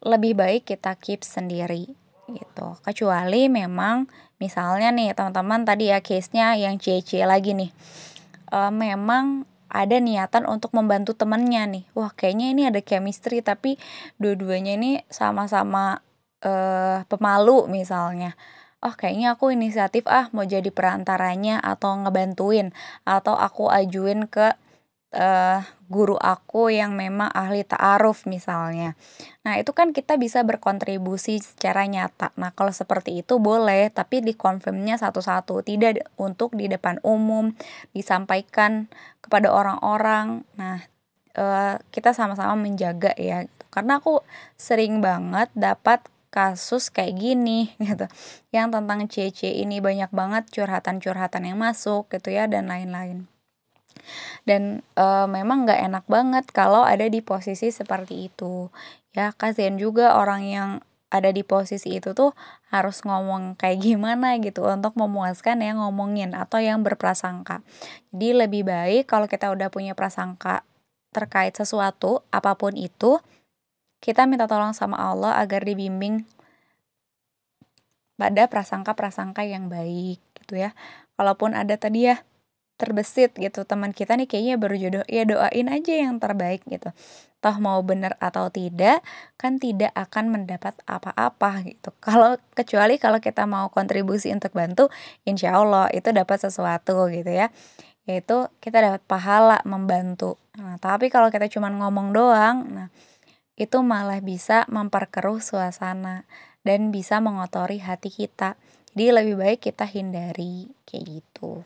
lebih 0.00 0.40
baik 0.40 0.64
kita 0.64 0.96
keep 0.96 1.20
sendiri 1.20 1.92
gitu. 2.32 2.80
Kecuali 2.80 3.52
memang 3.52 4.08
misalnya 4.42 4.92
nih 4.92 5.16
teman-teman 5.16 5.64
tadi 5.64 5.92
ya 5.92 5.98
case-nya 6.04 6.56
yang 6.56 6.76
cie-cie 6.76 7.24
lagi 7.24 7.56
nih. 7.56 7.70
E, 8.52 8.58
memang 8.72 9.48
ada 9.66 9.98
niatan 9.98 10.46
untuk 10.46 10.72
membantu 10.72 11.12
temennya 11.12 11.66
nih 11.66 11.84
wah 11.92 12.14
kayaknya 12.14 12.46
ini 12.54 12.62
ada 12.70 12.80
chemistry 12.80 13.42
tapi 13.42 13.76
dua-duanya 14.16 14.78
ini 14.78 15.02
sama-sama 15.10 16.00
uh, 16.46 17.02
pemalu 17.10 17.66
misalnya 17.66 18.38
oh 18.80 18.94
kayaknya 18.94 19.34
aku 19.34 19.50
inisiatif 19.50 20.06
ah 20.06 20.30
mau 20.30 20.46
jadi 20.46 20.70
perantaranya 20.70 21.58
atau 21.58 21.98
ngebantuin 21.98 22.70
atau 23.02 23.34
aku 23.34 23.66
ajuin 23.66 24.30
ke 24.30 24.54
uh, 25.16 25.60
guru 25.86 26.18
aku 26.18 26.68
yang 26.74 26.98
memang 26.98 27.30
ahli 27.30 27.62
ta'aruf 27.62 28.26
misalnya. 28.26 28.98
Nah, 29.46 29.58
itu 29.58 29.70
kan 29.70 29.94
kita 29.94 30.18
bisa 30.18 30.42
berkontribusi 30.42 31.38
secara 31.38 31.86
nyata. 31.86 32.34
Nah, 32.34 32.50
kalau 32.50 32.74
seperti 32.74 33.22
itu 33.22 33.38
boleh, 33.38 33.90
tapi 33.94 34.22
dikonfirmnya 34.22 34.98
satu-satu, 34.98 35.62
tidak 35.62 36.10
untuk 36.18 36.58
di 36.58 36.66
depan 36.66 36.98
umum 37.06 37.54
disampaikan 37.94 38.90
kepada 39.22 39.54
orang-orang. 39.54 40.42
Nah, 40.58 40.82
uh, 41.38 41.78
kita 41.94 42.10
sama-sama 42.10 42.58
menjaga 42.58 43.14
ya. 43.14 43.46
Karena 43.70 44.02
aku 44.02 44.26
sering 44.58 44.98
banget 44.98 45.52
dapat 45.54 46.02
kasus 46.34 46.90
kayak 46.90 47.14
gini 47.16 47.70
gitu. 47.86 48.10
Yang 48.50 48.66
tentang 48.74 49.00
CC 49.06 49.62
ini 49.62 49.78
banyak 49.78 50.10
banget 50.10 50.50
curhatan-curhatan 50.50 51.46
yang 51.46 51.58
masuk 51.62 52.10
gitu 52.10 52.34
ya 52.34 52.50
dan 52.50 52.66
lain-lain 52.66 53.30
dan 54.48 54.82
e, 54.94 55.06
memang 55.26 55.66
nggak 55.66 55.80
enak 55.90 56.04
banget 56.06 56.44
kalau 56.50 56.86
ada 56.86 57.06
di 57.08 57.20
posisi 57.20 57.70
seperti 57.74 58.30
itu 58.30 58.70
ya 59.16 59.32
kasihan 59.32 59.80
juga 59.80 60.18
orang 60.20 60.42
yang 60.44 60.70
ada 61.06 61.30
di 61.30 61.46
posisi 61.46 61.96
itu 61.96 62.12
tuh 62.12 62.34
harus 62.68 63.00
ngomong 63.06 63.54
kayak 63.54 63.78
gimana 63.80 64.36
gitu 64.42 64.66
untuk 64.66 64.98
memuaskan 64.98 65.62
yang 65.62 65.78
ngomongin 65.78 66.34
atau 66.34 66.58
yang 66.58 66.82
berprasangka. 66.82 67.62
Jadi 68.10 68.28
lebih 68.34 68.66
baik 68.66 69.06
kalau 69.06 69.30
kita 69.30 69.48
udah 69.54 69.70
punya 69.70 69.94
prasangka 69.94 70.66
terkait 71.14 71.54
sesuatu 71.54 72.26
apa 72.34 72.58
pun 72.58 72.74
itu, 72.74 73.22
kita 74.02 74.26
minta 74.28 74.44
tolong 74.50 74.76
sama 74.76 74.98
Allah 74.98 75.38
agar 75.40 75.64
dibimbing 75.64 76.26
pada 78.20 78.50
prasangka-prasangka 78.50 79.46
yang 79.46 79.70
baik 79.70 80.20
gitu 80.42 80.58
ya. 80.58 80.74
Kalaupun 81.16 81.56
ada 81.56 81.78
tadi 81.80 82.10
ya 82.12 82.20
terbesit 82.76 83.32
gitu. 83.36 83.64
Teman 83.64 83.90
kita 83.96 84.14
nih 84.14 84.28
kayaknya 84.28 84.54
baru 84.60 84.76
jodoh 84.76 85.04
ya 85.08 85.24
doain 85.24 85.68
aja 85.72 85.92
yang 85.96 86.20
terbaik 86.20 86.62
gitu. 86.68 86.92
Toh 87.40 87.56
mau 87.60 87.80
bener 87.84 88.16
atau 88.20 88.48
tidak 88.52 89.00
kan 89.40 89.56
tidak 89.56 89.92
akan 89.96 90.32
mendapat 90.32 90.76
apa-apa 90.84 91.64
gitu. 91.64 91.90
Kalau 92.04 92.36
kecuali 92.52 93.00
kalau 93.00 93.18
kita 93.20 93.44
mau 93.48 93.72
kontribusi 93.72 94.30
untuk 94.32 94.52
bantu 94.52 94.92
insya 95.24 95.56
Allah 95.56 95.88
itu 95.92 96.12
dapat 96.12 96.38
sesuatu 96.40 97.08
gitu 97.08 97.32
ya. 97.32 97.48
Yaitu 98.06 98.46
kita 98.62 98.78
dapat 98.84 99.02
pahala 99.08 99.58
membantu. 99.66 100.38
Nah 100.60 100.78
tapi 100.78 101.10
kalau 101.10 101.32
kita 101.32 101.50
cuma 101.50 101.72
ngomong 101.72 102.14
doang 102.14 102.56
nah 102.70 102.88
itu 103.56 103.80
malah 103.80 104.20
bisa 104.20 104.68
memperkeruh 104.68 105.40
suasana 105.40 106.28
dan 106.60 106.92
bisa 106.92 107.24
mengotori 107.24 107.80
hati 107.80 108.12
kita. 108.12 108.60
Jadi 108.92 109.12
lebih 109.12 109.36
baik 109.40 109.60
kita 109.64 109.84
hindari 109.88 110.72
kayak 110.84 111.20
gitu 111.20 111.64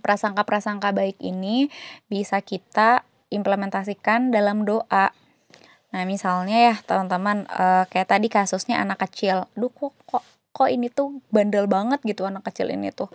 prasangka-prasangka 0.00 0.94
baik 0.96 1.20
ini 1.20 1.68
bisa 2.08 2.40
kita 2.40 3.04
implementasikan 3.32 4.32
dalam 4.32 4.64
doa. 4.64 5.12
Nah, 5.92 6.02
misalnya 6.08 6.72
ya, 6.72 6.74
teman-teman, 6.84 7.44
uh, 7.52 7.84
kayak 7.92 8.08
tadi 8.08 8.32
kasusnya 8.32 8.80
anak 8.80 9.04
kecil. 9.04 9.44
Duh, 9.52 9.68
kok, 9.68 9.92
kok 10.08 10.24
kok 10.52 10.68
ini 10.68 10.92
tuh 10.92 11.24
bandel 11.32 11.64
banget 11.64 12.04
gitu 12.04 12.28
anak 12.28 12.44
kecil 12.48 12.68
ini 12.68 12.92
tuh. 12.92 13.08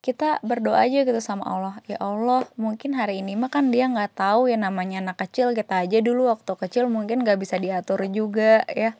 Kita 0.00 0.40
berdoa 0.40 0.88
aja 0.88 1.04
gitu 1.04 1.20
sama 1.20 1.44
Allah. 1.44 1.74
Ya 1.84 2.00
Allah, 2.00 2.48
mungkin 2.56 2.96
hari 2.96 3.20
ini 3.20 3.36
mah 3.36 3.52
kan 3.52 3.68
dia 3.68 3.84
nggak 3.88 4.16
tahu 4.16 4.48
ya 4.48 4.56
namanya 4.56 5.04
anak 5.04 5.20
kecil. 5.28 5.52
Kita 5.52 5.84
aja 5.84 5.98
dulu 6.00 6.32
waktu 6.32 6.52
kecil 6.56 6.88
mungkin 6.88 7.24
nggak 7.24 7.38
bisa 7.40 7.60
diatur 7.60 8.00
juga 8.08 8.64
ya. 8.72 8.96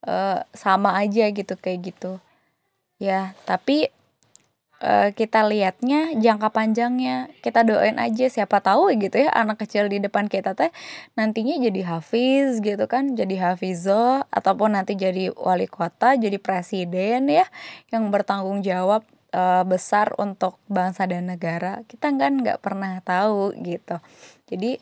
Uh, 0.00 0.40
sama 0.56 0.96
aja 0.96 1.28
gitu 1.28 1.52
kayak 1.60 1.92
gitu. 1.92 2.16
Ya, 2.96 3.36
tapi 3.44 3.92
uh, 4.80 5.08
kita 5.14 5.44
lihatnya 5.46 6.16
jangka 6.16 6.50
panjangnya. 6.50 7.30
Kita 7.44 7.62
doain 7.62 8.00
aja 8.00 8.26
siapa 8.26 8.58
tahu 8.64 8.90
gitu 8.96 9.20
ya 9.20 9.30
anak 9.30 9.62
kecil 9.62 9.86
di 9.86 10.00
depan 10.00 10.26
kita 10.26 10.56
teh 10.56 10.72
nantinya 11.14 11.60
jadi 11.60 11.96
hafiz 11.96 12.58
gitu 12.64 12.84
kan 12.88 13.14
jadi 13.14 13.52
hafizo 13.52 14.24
ataupun 14.32 14.74
nanti 14.74 14.96
jadi 14.96 15.30
wali 15.36 15.68
kota 15.68 16.16
jadi 16.16 16.40
presiden 16.40 17.28
ya 17.28 17.46
yang 17.92 18.08
bertanggung 18.08 18.64
jawab 18.64 19.04
uh, 19.36 19.62
besar 19.64 20.16
untuk 20.18 20.58
bangsa 20.66 21.06
dan 21.06 21.30
negara. 21.30 21.84
Kita 21.86 22.10
kan 22.10 22.40
nggak 22.40 22.60
pernah 22.64 22.98
tahu 23.04 23.54
gitu. 23.60 24.00
Jadi 24.50 24.80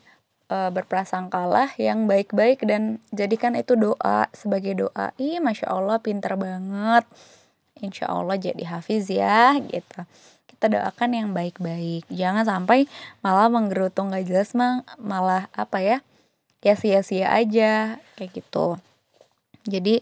uh, 0.48 0.70
berprasangkalah 0.72 1.76
yang 1.76 2.08
baik-baik 2.08 2.64
dan 2.64 3.02
jadikan 3.12 3.54
itu 3.54 3.76
doa 3.76 4.28
sebagai 4.32 4.88
doa. 4.88 5.12
Ih 5.20 5.40
masya 5.42 5.68
Allah 5.72 6.00
pinter 6.00 6.34
banget 6.38 7.04
insya 7.80 8.10
Allah 8.10 8.36
jadi 8.38 8.64
hafiz 8.66 9.10
ya 9.10 9.56
gitu 9.58 10.02
kita 10.48 10.66
doakan 10.74 11.10
yang 11.14 11.28
baik-baik 11.30 12.02
jangan 12.10 12.42
sampai 12.42 12.90
malah 13.22 13.46
menggerutu 13.46 14.02
nggak 14.02 14.26
jelas 14.26 14.52
mah 14.58 14.82
malah 14.98 15.46
apa 15.54 15.78
ya 15.78 15.98
ya 16.66 16.74
sia-sia 16.74 17.30
aja 17.30 18.02
kayak 18.18 18.42
gitu 18.42 18.78
jadi 19.68 20.00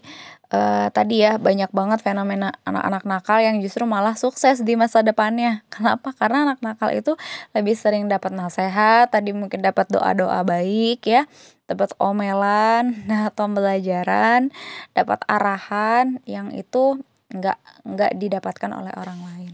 uh, 0.51 0.87
tadi 0.95 1.23
ya 1.23 1.35
banyak 1.37 1.69
banget 1.75 1.99
fenomena 1.99 2.55
anak-anak 2.63 3.03
nakal 3.03 3.39
yang 3.43 3.59
justru 3.59 3.83
malah 3.83 4.15
sukses 4.15 4.63
di 4.63 4.79
masa 4.79 5.03
depannya. 5.03 5.61
Kenapa? 5.73 6.15
Karena 6.15 6.51
anak 6.51 6.59
nakal 6.63 6.95
itu 6.95 7.13
lebih 7.51 7.75
sering 7.75 8.07
dapat 8.07 8.31
nasihat, 8.33 9.11
tadi 9.11 9.35
mungkin 9.35 9.59
dapat 9.61 9.91
doa-doa 9.91 10.41
baik 10.47 11.03
ya, 11.03 11.27
dapat 11.67 11.91
omelan, 11.99 13.03
atau 13.27 13.45
pembelajaran, 13.51 14.49
dapat 14.95 15.19
arahan 15.27 16.23
yang 16.23 16.49
itu 16.55 17.03
nggak 17.27 17.59
nggak 17.83 18.11
didapatkan 18.15 18.71
oleh 18.71 18.93
orang 18.95 19.19
lain. 19.19 19.53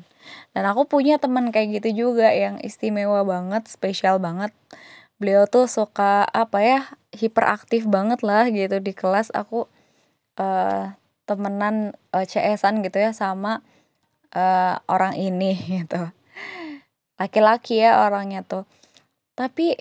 Dan 0.54 0.64
aku 0.70 0.86
punya 0.86 1.18
teman 1.18 1.50
kayak 1.50 1.82
gitu 1.82 2.08
juga 2.08 2.30
yang 2.32 2.62
istimewa 2.62 3.26
banget 3.26 3.66
spesial 3.66 4.22
banget. 4.22 4.54
Beliau 5.18 5.50
tuh 5.50 5.66
suka 5.66 6.26
apa 6.30 6.60
ya 6.62 6.80
hiperaktif 7.14 7.90
banget 7.90 8.22
lah 8.22 8.48
gitu 8.50 8.78
di 8.80 8.94
kelas. 8.94 9.34
Aku 9.34 9.66
uh, 10.38 10.94
temenan 11.26 11.98
uh, 12.14 12.24
eh, 12.24 12.28
CS-an 12.28 12.84
gitu 12.86 13.00
ya 13.00 13.12
sama 13.16 13.66
uh, 14.38 14.78
orang 14.86 15.18
ini 15.18 15.58
gitu. 15.82 16.10
Laki-laki 17.18 17.82
ya 17.82 18.06
orangnya 18.06 18.46
tuh. 18.46 18.70
Tapi 19.34 19.74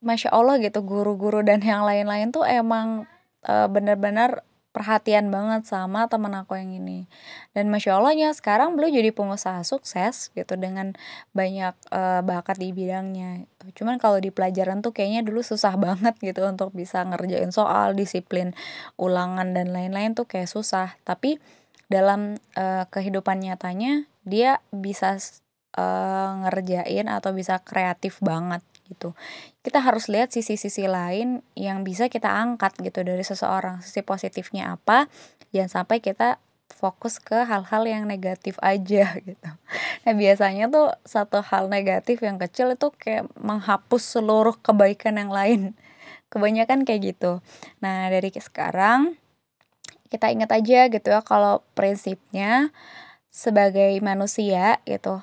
masya 0.00 0.32
allah 0.32 0.56
gitu 0.62 0.80
guru-guru 0.80 1.44
dan 1.44 1.60
yang 1.60 1.84
lain-lain 1.84 2.32
tuh 2.32 2.46
emang 2.48 3.04
uh, 3.44 3.68
bener-bener 3.68 4.40
perhatian 4.70 5.34
banget 5.34 5.66
sama 5.66 6.06
temen 6.06 6.30
aku 6.34 6.54
yang 6.58 6.70
ini. 6.70 7.10
Dan 7.54 7.68
masya 7.70 7.98
allahnya 7.98 8.30
sekarang 8.30 8.78
beliau 8.78 8.94
jadi 8.94 9.10
pengusaha 9.10 9.62
sukses 9.66 10.30
gitu 10.32 10.54
dengan 10.54 10.94
banyak 11.34 11.74
uh, 11.90 12.22
bakat 12.22 12.58
di 12.58 12.70
bidangnya 12.70 13.50
cuman 13.76 14.00
kalau 14.00 14.16
di 14.16 14.32
pelajaran 14.32 14.80
tuh 14.80 14.96
kayaknya 14.96 15.20
dulu 15.20 15.44
susah 15.44 15.76
banget 15.84 16.16
gitu 16.20 16.46
untuk 16.48 16.72
bisa 16.72 17.04
ngerjain 17.04 17.52
soal 17.52 17.92
disiplin 17.92 18.56
ulangan 18.96 19.52
dan 19.52 19.72
lain-lain 19.74 20.16
tuh 20.16 20.24
kayak 20.24 20.48
susah. 20.48 20.96
Tapi 21.04 21.36
dalam 21.90 22.38
uh, 22.54 22.86
kehidupan 22.88 23.42
nyatanya 23.42 24.06
dia 24.22 24.62
bisa 24.70 25.18
uh, 25.74 26.30
ngerjain 26.46 27.10
atau 27.10 27.34
bisa 27.34 27.58
kreatif 27.60 28.22
banget 28.22 28.62
gitu. 28.90 29.14
Kita 29.62 29.78
harus 29.78 30.10
lihat 30.10 30.34
sisi-sisi 30.34 30.90
lain 30.90 31.46
yang 31.54 31.86
bisa 31.86 32.10
kita 32.10 32.26
angkat 32.26 32.74
gitu 32.82 33.06
dari 33.06 33.22
seseorang. 33.22 33.80
Sisi 33.86 34.02
positifnya 34.02 34.74
apa? 34.74 35.06
Jangan 35.54 35.86
sampai 35.86 36.02
kita 36.02 36.42
fokus 36.70 37.18
ke 37.18 37.46
hal-hal 37.46 37.82
yang 37.86 38.04
negatif 38.10 38.58
aja 38.58 39.14
gitu. 39.28 39.50
Nah 40.04 40.12
biasanya 40.14 40.66
tuh 40.68 40.90
satu 41.06 41.42
hal 41.42 41.70
negatif 41.70 42.22
yang 42.22 42.36
kecil 42.42 42.74
itu 42.74 42.90
kayak 42.94 43.30
menghapus 43.38 44.18
seluruh 44.18 44.58
kebaikan 44.58 45.18
yang 45.18 45.30
lain. 45.30 45.78
Kebanyakan 46.30 46.86
kayak 46.86 47.14
gitu. 47.14 47.42
Nah 47.82 48.10
dari 48.10 48.30
sekarang 48.34 49.18
kita 50.10 50.26
ingat 50.34 50.50
aja 50.50 50.90
gitu 50.90 51.08
ya 51.14 51.22
kalau 51.22 51.62
prinsipnya 51.78 52.74
sebagai 53.30 53.94
manusia 54.02 54.82
gitu 54.82 55.22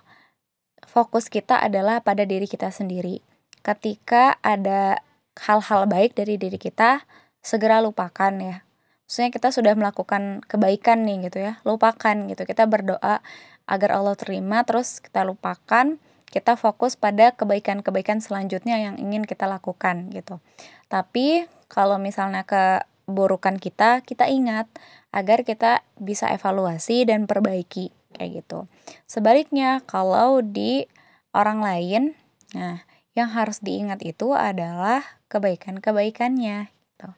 fokus 0.88 1.28
kita 1.28 1.60
adalah 1.60 2.00
pada 2.00 2.24
diri 2.24 2.48
kita 2.48 2.72
sendiri 2.72 3.20
ketika 3.68 4.40
ada 4.40 5.04
hal-hal 5.36 5.92
baik 5.92 6.16
dari 6.16 6.40
diri 6.40 6.56
kita 6.56 7.04
segera 7.44 7.84
lupakan 7.84 8.32
ya 8.40 8.64
maksudnya 9.04 9.32
kita 9.36 9.52
sudah 9.52 9.76
melakukan 9.76 10.40
kebaikan 10.48 11.04
nih 11.04 11.28
gitu 11.28 11.44
ya 11.52 11.60
lupakan 11.68 12.16
gitu 12.32 12.48
kita 12.48 12.64
berdoa 12.64 13.20
agar 13.68 13.90
Allah 13.92 14.16
terima 14.16 14.64
terus 14.64 15.04
kita 15.04 15.28
lupakan 15.28 16.00
kita 16.28 16.60
fokus 16.60 17.00
pada 17.00 17.32
kebaikan-kebaikan 17.34 18.20
selanjutnya 18.20 18.78
yang 18.78 18.96
ingin 19.00 19.24
kita 19.24 19.48
lakukan 19.48 20.12
gitu. 20.12 20.44
Tapi 20.92 21.48
kalau 21.72 21.96
misalnya 22.00 22.44
keburukan 22.44 23.56
kita, 23.58 24.04
kita 24.04 24.28
ingat 24.28 24.68
agar 25.16 25.48
kita 25.48 25.88
bisa 25.96 26.28
evaluasi 26.36 27.08
dan 27.08 27.26
perbaiki 27.26 27.96
kayak 28.16 28.44
gitu. 28.44 28.68
Sebaliknya, 29.08 29.80
kalau 29.88 30.44
di 30.44 30.88
orang 31.32 31.64
lain, 31.64 32.04
nah 32.52 32.84
yang 33.18 33.34
harus 33.34 33.60
diingat 33.66 34.06
itu 34.06 34.38
adalah 34.38 35.02
kebaikan-kebaikannya 35.34 36.70
gitu. 36.70 37.10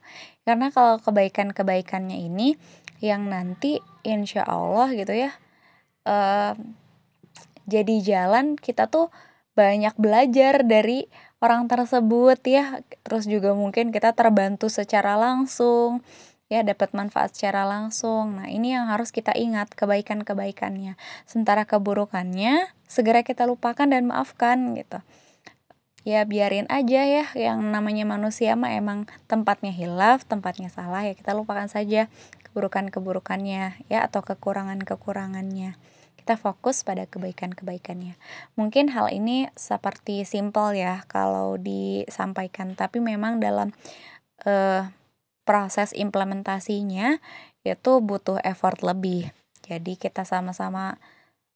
Karena 0.48 0.72
kalau 0.72 0.96
kebaikan-kebaikannya 1.04 2.16
ini 2.16 2.56
yang 3.04 3.28
nanti 3.28 3.84
insya 4.00 4.44
Allah 4.48 4.88
gitu 4.96 5.12
ya 5.12 5.32
uh, 6.04 6.52
jadi 7.68 7.94
jalan 8.02 8.58
kita 8.58 8.88
tuh 8.88 9.12
banyak 9.54 9.94
belajar 10.00 10.64
dari 10.64 11.06
orang 11.38 11.70
tersebut 11.70 12.40
ya. 12.44 12.82
Terus 13.06 13.30
juga 13.30 13.54
mungkin 13.54 13.94
kita 13.94 14.16
terbantu 14.16 14.66
secara 14.72 15.14
langsung 15.14 16.02
ya 16.50 16.66
dapat 16.66 16.90
manfaat 16.98 17.38
secara 17.38 17.62
langsung. 17.62 18.42
Nah 18.42 18.50
ini 18.50 18.74
yang 18.74 18.90
harus 18.90 19.14
kita 19.14 19.36
ingat 19.38 19.70
kebaikan 19.78 20.26
kebaikannya 20.26 20.98
sementara 21.30 21.62
keburukannya 21.62 22.74
segera 22.90 23.22
kita 23.22 23.46
lupakan 23.46 23.86
dan 23.86 24.10
maafkan 24.10 24.74
gitu 24.74 24.98
ya 26.02 26.24
biarin 26.24 26.64
aja 26.72 27.04
ya 27.04 27.24
yang 27.36 27.60
namanya 27.68 28.08
manusia 28.08 28.56
mah 28.56 28.72
emang 28.72 29.04
tempatnya 29.28 29.72
hilaf 29.72 30.24
tempatnya 30.24 30.72
salah 30.72 31.04
ya 31.04 31.12
kita 31.12 31.36
lupakan 31.36 31.68
saja 31.68 32.08
keburukan 32.50 32.88
keburukannya 32.88 33.76
ya 33.92 33.98
atau 34.08 34.24
kekurangan 34.24 34.80
kekurangannya 34.82 35.76
kita 36.20 36.36
fokus 36.36 36.84
pada 36.84 37.08
kebaikan-kebaikannya. 37.08 38.14
Mungkin 38.52 38.92
hal 38.92 39.08
ini 39.08 39.48
seperti 39.56 40.28
simple 40.28 40.76
ya 40.76 41.02
kalau 41.08 41.56
disampaikan, 41.56 42.76
tapi 42.76 43.00
memang 43.00 43.40
dalam 43.40 43.72
uh, 44.44 44.84
proses 45.48 45.96
implementasinya 45.96 47.18
itu 47.64 47.92
butuh 48.04 48.36
effort 48.44 48.84
lebih. 48.84 49.32
Jadi 49.64 49.96
kita 49.96 50.28
sama-sama 50.28 51.00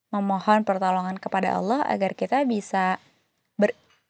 memohon 0.08 0.64
pertolongan 0.64 1.20
kepada 1.20 1.60
Allah 1.60 1.84
agar 1.84 2.16
kita 2.16 2.42
bisa 2.48 2.98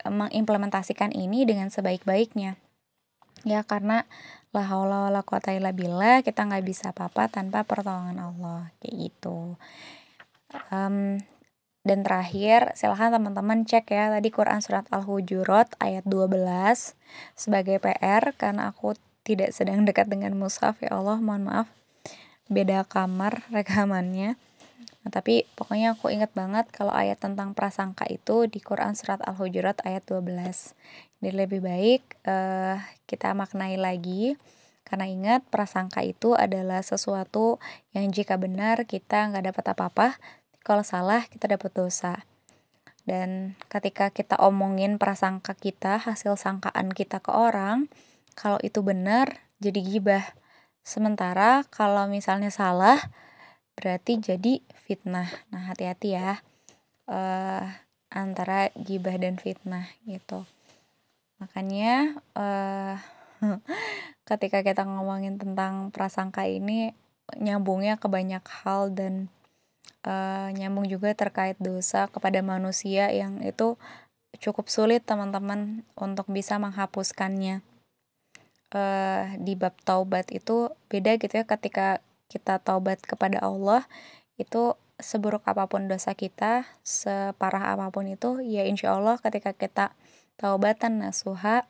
mengimplementasikan 0.07 1.11
ini 1.11 1.43
dengan 1.43 1.73
sebaik-baiknya. 1.73 2.55
Ya 3.45 3.61
karena 3.61 4.09
la 4.55 4.63
haula 4.65 5.11
wala 5.11 5.21
quwata 5.21 5.51
billah 5.75 6.23
kita 6.23 6.47
nggak 6.47 6.65
bisa 6.65 6.95
apa-apa 6.95 7.27
tanpa 7.27 7.67
pertolongan 7.67 8.17
Allah 8.17 8.71
kayak 8.79 8.95
gitu. 9.11 9.59
Um, 10.71 11.19
dan 11.85 12.01
terakhir 12.01 12.73
silahkan 12.73 13.13
teman-teman 13.13 13.61
cek 13.67 13.93
ya 13.93 14.09
tadi 14.09 14.33
Quran 14.33 14.57
surat 14.57 14.89
Al-Hujurat 14.89 15.69
ayat 15.77 16.01
12 16.09 16.33
sebagai 17.37 17.77
PR 17.77 18.33
karena 18.33 18.73
aku 18.73 18.97
tidak 19.21 19.53
sedang 19.53 19.85
dekat 19.85 20.09
dengan 20.09 20.33
mushaf 20.33 20.81
ya 20.81 20.97
Allah 20.97 21.21
mohon 21.21 21.45
maaf. 21.45 21.69
Beda 22.49 22.85
kamar 22.89 23.45
rekamannya 23.53 24.37
nah, 25.05 25.11
tapi 25.13 25.45
pokoknya 25.53 25.93
aku 25.93 26.09
ingat 26.09 26.33
banget 26.33 26.65
kalau 26.73 26.91
ayat 26.91 27.21
tentang 27.21 27.53
prasangka 27.53 28.09
itu 28.09 28.49
di 28.49 28.57
Quran 28.57 28.97
surat 28.97 29.21
Al-Hujurat 29.21 29.77
ayat 29.85 30.03
12 30.09 30.25
jadi 31.21 31.35
lebih 31.45 31.61
baik 31.61 32.01
uh, 32.25 32.81
kita 33.05 33.37
maknai 33.37 33.77
lagi 33.77 34.35
karena 34.85 35.09
ingat 35.09 35.41
prasangka 35.49 36.05
itu 36.05 36.37
adalah 36.37 36.85
sesuatu 36.85 37.57
yang 37.97 38.13
jika 38.13 38.37
benar 38.37 38.85
kita 38.85 39.33
nggak 39.33 39.49
dapat 39.49 39.65
apa-apa 39.73 40.07
kalau 40.61 40.85
salah 40.85 41.25
kita 41.25 41.49
dapat 41.49 41.73
dosa. 41.73 42.25
Dan 43.05 43.53
ketika 43.69 44.09
kita 44.09 44.37
omongin 44.41 44.97
prasangka 44.97 45.53
kita 45.53 46.01
hasil 46.01 46.37
sangkaan 46.37 46.93
kita 46.93 47.21
ke 47.21 47.33
orang 47.33 47.89
kalau 48.37 48.61
itu 48.61 48.85
benar 48.85 49.45
jadi 49.57 49.81
gibah. 49.81 50.25
Sementara 50.85 51.65
kalau 51.73 52.05
misalnya 52.05 52.53
salah 52.53 52.97
berarti 53.73 54.21
jadi 54.21 54.61
fitnah. 54.85 55.27
Nah 55.49 55.73
hati-hati 55.73 56.13
ya 56.13 56.39
uh, 57.09 57.65
antara 58.13 58.69
gibah 58.77 59.17
dan 59.17 59.41
fitnah 59.41 59.89
gitu. 60.05 60.45
Makanya 61.41 62.15
uh, 62.37 62.95
ketika 64.29 64.61
kita 64.63 64.87
ngomongin 64.87 65.41
tentang 65.41 65.91
prasangka 65.91 66.47
ini 66.47 66.93
nyambungnya 67.35 67.97
ke 67.97 68.05
banyak 68.05 68.45
hal 68.63 68.93
dan 68.93 69.27
uh, 70.05 70.53
nyambung 70.53 70.85
juga 70.85 71.11
terkait 71.17 71.57
dosa 71.57 72.05
kepada 72.07 72.39
manusia 72.45 73.09
yang 73.09 73.41
itu 73.41 73.75
cukup 74.37 74.67
sulit 74.69 75.01
teman-teman 75.03 75.83
untuk 75.97 76.29
bisa 76.29 76.61
menghapuskannya. 76.61 77.65
Uh, 78.75 79.31
di 79.39 79.55
bab 79.55 79.71
taubat 79.87 80.27
itu 80.35 80.67
beda 80.91 81.15
gitu 81.15 81.31
ya 81.31 81.45
ketika 81.47 82.03
kita 82.27 82.59
taubat 82.59 82.99
kepada 82.99 83.39
Allah 83.39 83.87
itu 84.35 84.75
seburuk 84.95 85.43
apa 85.43 85.67
pun 85.67 85.91
dosa 85.91 86.15
kita 86.15 86.63
separah 86.83 87.75
apa 87.75 87.91
pun 87.91 88.07
itu 88.07 88.39
ya 88.39 88.63
insya 88.63 88.95
Allah 88.95 89.19
ketika 89.19 89.51
kita 89.51 89.91
taubatan 90.39 91.03
nasuha 91.03 91.67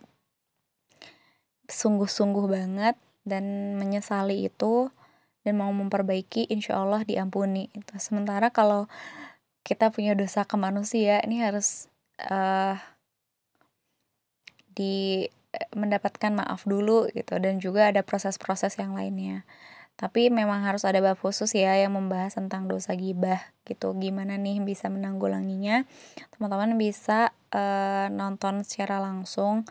sungguh-sungguh 1.66 2.46
banget 2.46 2.96
dan 3.26 3.76
menyesali 3.82 4.46
itu 4.46 4.94
dan 5.46 5.62
mau 5.62 5.70
memperbaiki 5.74 6.50
insya 6.50 6.82
Allah 6.82 7.06
diampuni. 7.06 7.70
Itu 7.74 7.98
sementara 7.98 8.50
kalau 8.50 8.90
kita 9.66 9.90
punya 9.90 10.14
dosa 10.14 10.46
ke 10.46 10.58
manusia 10.58 11.22
ini 11.26 11.42
harus 11.42 11.90
uh, 12.30 12.78
di 14.78 15.26
mendapatkan 15.74 16.36
maaf 16.36 16.68
dulu 16.68 17.10
gitu 17.16 17.40
dan 17.40 17.58
juga 17.64 17.90
ada 17.90 18.04
proses-proses 18.04 18.76
yang 18.78 18.92
lainnya 18.92 19.48
tapi 19.96 20.28
memang 20.28 20.68
harus 20.68 20.84
ada 20.84 21.00
bab 21.00 21.16
khusus 21.16 21.56
ya 21.56 21.80
yang 21.80 21.96
membahas 21.96 22.36
tentang 22.36 22.68
dosa 22.68 22.92
gibah 23.00 23.40
gitu. 23.64 23.96
Gimana 23.96 24.36
nih 24.36 24.60
bisa 24.60 24.92
menanggulanginya? 24.92 25.88
Teman-teman 26.36 26.76
bisa 26.76 27.32
uh, 27.56 28.12
nonton 28.12 28.68
secara 28.68 29.00
langsung 29.00 29.64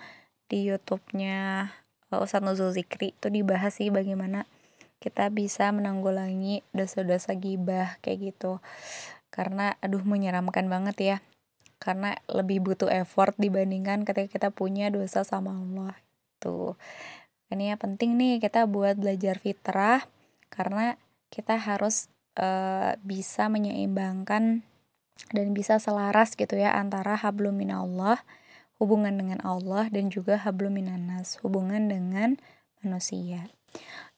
di 0.49 0.65
YouTube-nya 0.73 1.69
uh, 2.09 2.25
Ustadz 2.25 2.41
Nuzul 2.41 2.73
Zikri. 2.73 3.13
Itu 3.13 3.29
dibahas 3.29 3.77
sih 3.77 3.93
bagaimana 3.93 4.49
kita 4.97 5.29
bisa 5.29 5.69
menanggulangi 5.77 6.65
dosa-dosa 6.73 7.37
gibah 7.37 8.01
kayak 8.01 8.33
gitu. 8.33 8.65
Karena 9.29 9.77
aduh 9.85 10.01
menyeramkan 10.09 10.73
banget 10.73 10.97
ya. 11.05 11.17
Karena 11.77 12.17
lebih 12.33 12.65
butuh 12.65 12.89
effort 12.89 13.37
dibandingkan 13.37 14.09
ketika 14.09 14.41
kita 14.41 14.49
punya 14.49 14.89
dosa 14.89 15.21
sama 15.21 15.53
Allah 15.53 15.93
tuh 16.41 16.77
ini 17.49 17.73
ya 17.73 17.77
penting 17.81 18.21
nih 18.21 18.43
kita 18.43 18.69
buat 18.69 19.01
belajar 19.01 19.41
fitrah 19.41 20.05
karena 20.55 20.95
kita 21.35 21.59
harus 21.59 22.07
uh, 22.39 22.95
bisa 23.03 23.51
menyeimbangkan 23.51 24.63
dan 25.31 25.47
bisa 25.55 25.83
selaras 25.83 26.39
gitu 26.39 26.55
ya 26.59 26.75
antara 26.75 27.19
hablum 27.19 27.59
minallah 27.59 28.23
hubungan 28.79 29.15
dengan 29.15 29.43
Allah 29.43 29.87
dan 29.91 30.11
juga 30.11 30.39
hablum 30.39 30.79
minanas 30.79 31.39
hubungan 31.43 31.87
dengan 31.91 32.39
manusia 32.83 33.51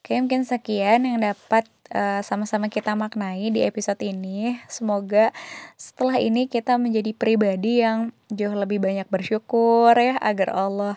Oke, 0.07 0.15
mungkin 0.23 0.47
sekian 0.47 1.03
yang 1.03 1.19
dapat 1.19 1.67
eh, 1.91 2.21
sama-sama 2.23 2.71
kita 2.71 2.95
maknai 2.95 3.51
di 3.51 3.65
episode 3.65 3.99
ini. 4.05 4.55
Semoga 4.71 5.35
setelah 5.75 6.21
ini 6.21 6.47
kita 6.47 6.79
menjadi 6.79 7.11
pribadi 7.11 7.83
yang 7.83 8.15
jauh 8.31 8.55
lebih 8.55 8.79
banyak 8.79 9.09
bersyukur 9.09 9.91
ya 9.97 10.15
agar 10.21 10.53
Allah 10.55 10.95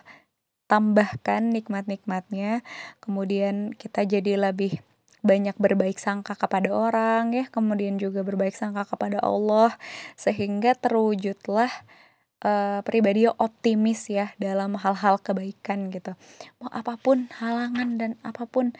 tambahkan 0.70 1.50
nikmat-nikmatnya. 1.50 2.62
Kemudian 3.03 3.74
kita 3.74 4.07
jadi 4.07 4.38
lebih 4.38 4.79
banyak 5.20 5.56
berbaik 5.56 6.00
sangka 6.00 6.37
kepada 6.37 6.72
orang 6.72 7.33
ya, 7.37 7.44
kemudian 7.48 8.00
juga 8.00 8.24
berbaik 8.24 8.56
sangka 8.56 8.88
kepada 8.88 9.20
Allah 9.20 9.76
sehingga 10.16 10.76
terwujudlah 10.76 11.70
uh, 12.44 12.80
pribadi 12.85 13.28
optimis 13.28 14.09
ya 14.09 14.33
dalam 14.40 14.76
hal-hal 14.76 15.20
kebaikan 15.20 15.92
gitu. 15.92 16.16
Mau 16.61 16.72
apa 16.72 16.96
pun 16.96 17.28
halangan 17.40 18.00
dan 18.00 18.11
apa 18.24 18.48
pun 18.48 18.72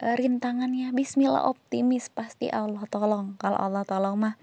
uh, 0.00 0.14
rintangannya, 0.16 0.92
Bismillah 0.96 1.44
optimis 1.48 2.08
pasti 2.12 2.48
Allah 2.48 2.84
tolong. 2.88 3.36
Kalau 3.36 3.58
Allah 3.60 3.84
tolong 3.84 4.16
mah 4.16 4.36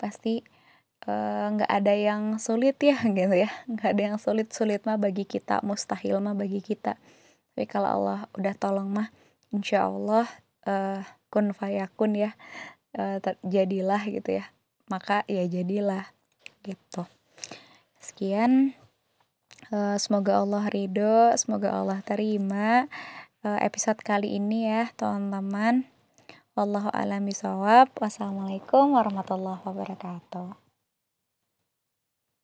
pasti 0.00 0.40
eh, 1.04 1.46
nggak 1.52 1.68
uh, 1.68 1.76
ada 1.76 1.92
yang 1.92 2.40
sulit 2.40 2.80
ya 2.80 2.96
gitu 3.18 3.36
ya, 3.36 3.52
nggak 3.68 3.88
ada 3.96 4.02
yang 4.12 4.16
sulit-sulit 4.16 4.80
mah 4.88 4.96
bagi 4.96 5.28
kita, 5.28 5.60
mustahil 5.60 6.24
mah 6.24 6.32
bagi 6.32 6.64
kita. 6.64 6.96
Tapi 7.52 7.68
kalau 7.68 7.88
Allah 8.00 8.20
udah 8.32 8.54
tolong 8.56 8.88
mah, 8.88 9.12
insya 9.52 9.84
Allah 9.84 10.24
uh, 10.66 11.04
kun 11.30 11.54
fayakun 11.54 12.16
ya, 12.16 12.30
uh, 12.98 13.22
terjadilah 13.22 14.02
gitu 14.08 14.42
ya. 14.42 14.50
Maka 14.90 15.22
ya 15.30 15.46
jadilah 15.46 16.10
gitu. 16.66 17.06
Sekian 18.02 18.74
uh, 19.70 19.96
semoga 19.96 20.42
Allah 20.42 20.66
ridho 20.68 21.30
semoga 21.38 21.72
Allah 21.72 22.02
terima 22.02 22.90
uh, 23.46 23.58
episode 23.62 24.02
kali 24.02 24.36
ini 24.36 24.66
ya 24.66 24.90
teman-teman 24.98 25.86
Wallahu 26.60 26.92
a'lam 26.92 27.24
bishawab. 27.24 27.88
Wassalamualaikum 27.96 28.92
warahmatullahi 28.92 29.64
wabarakatuh. 29.64 30.59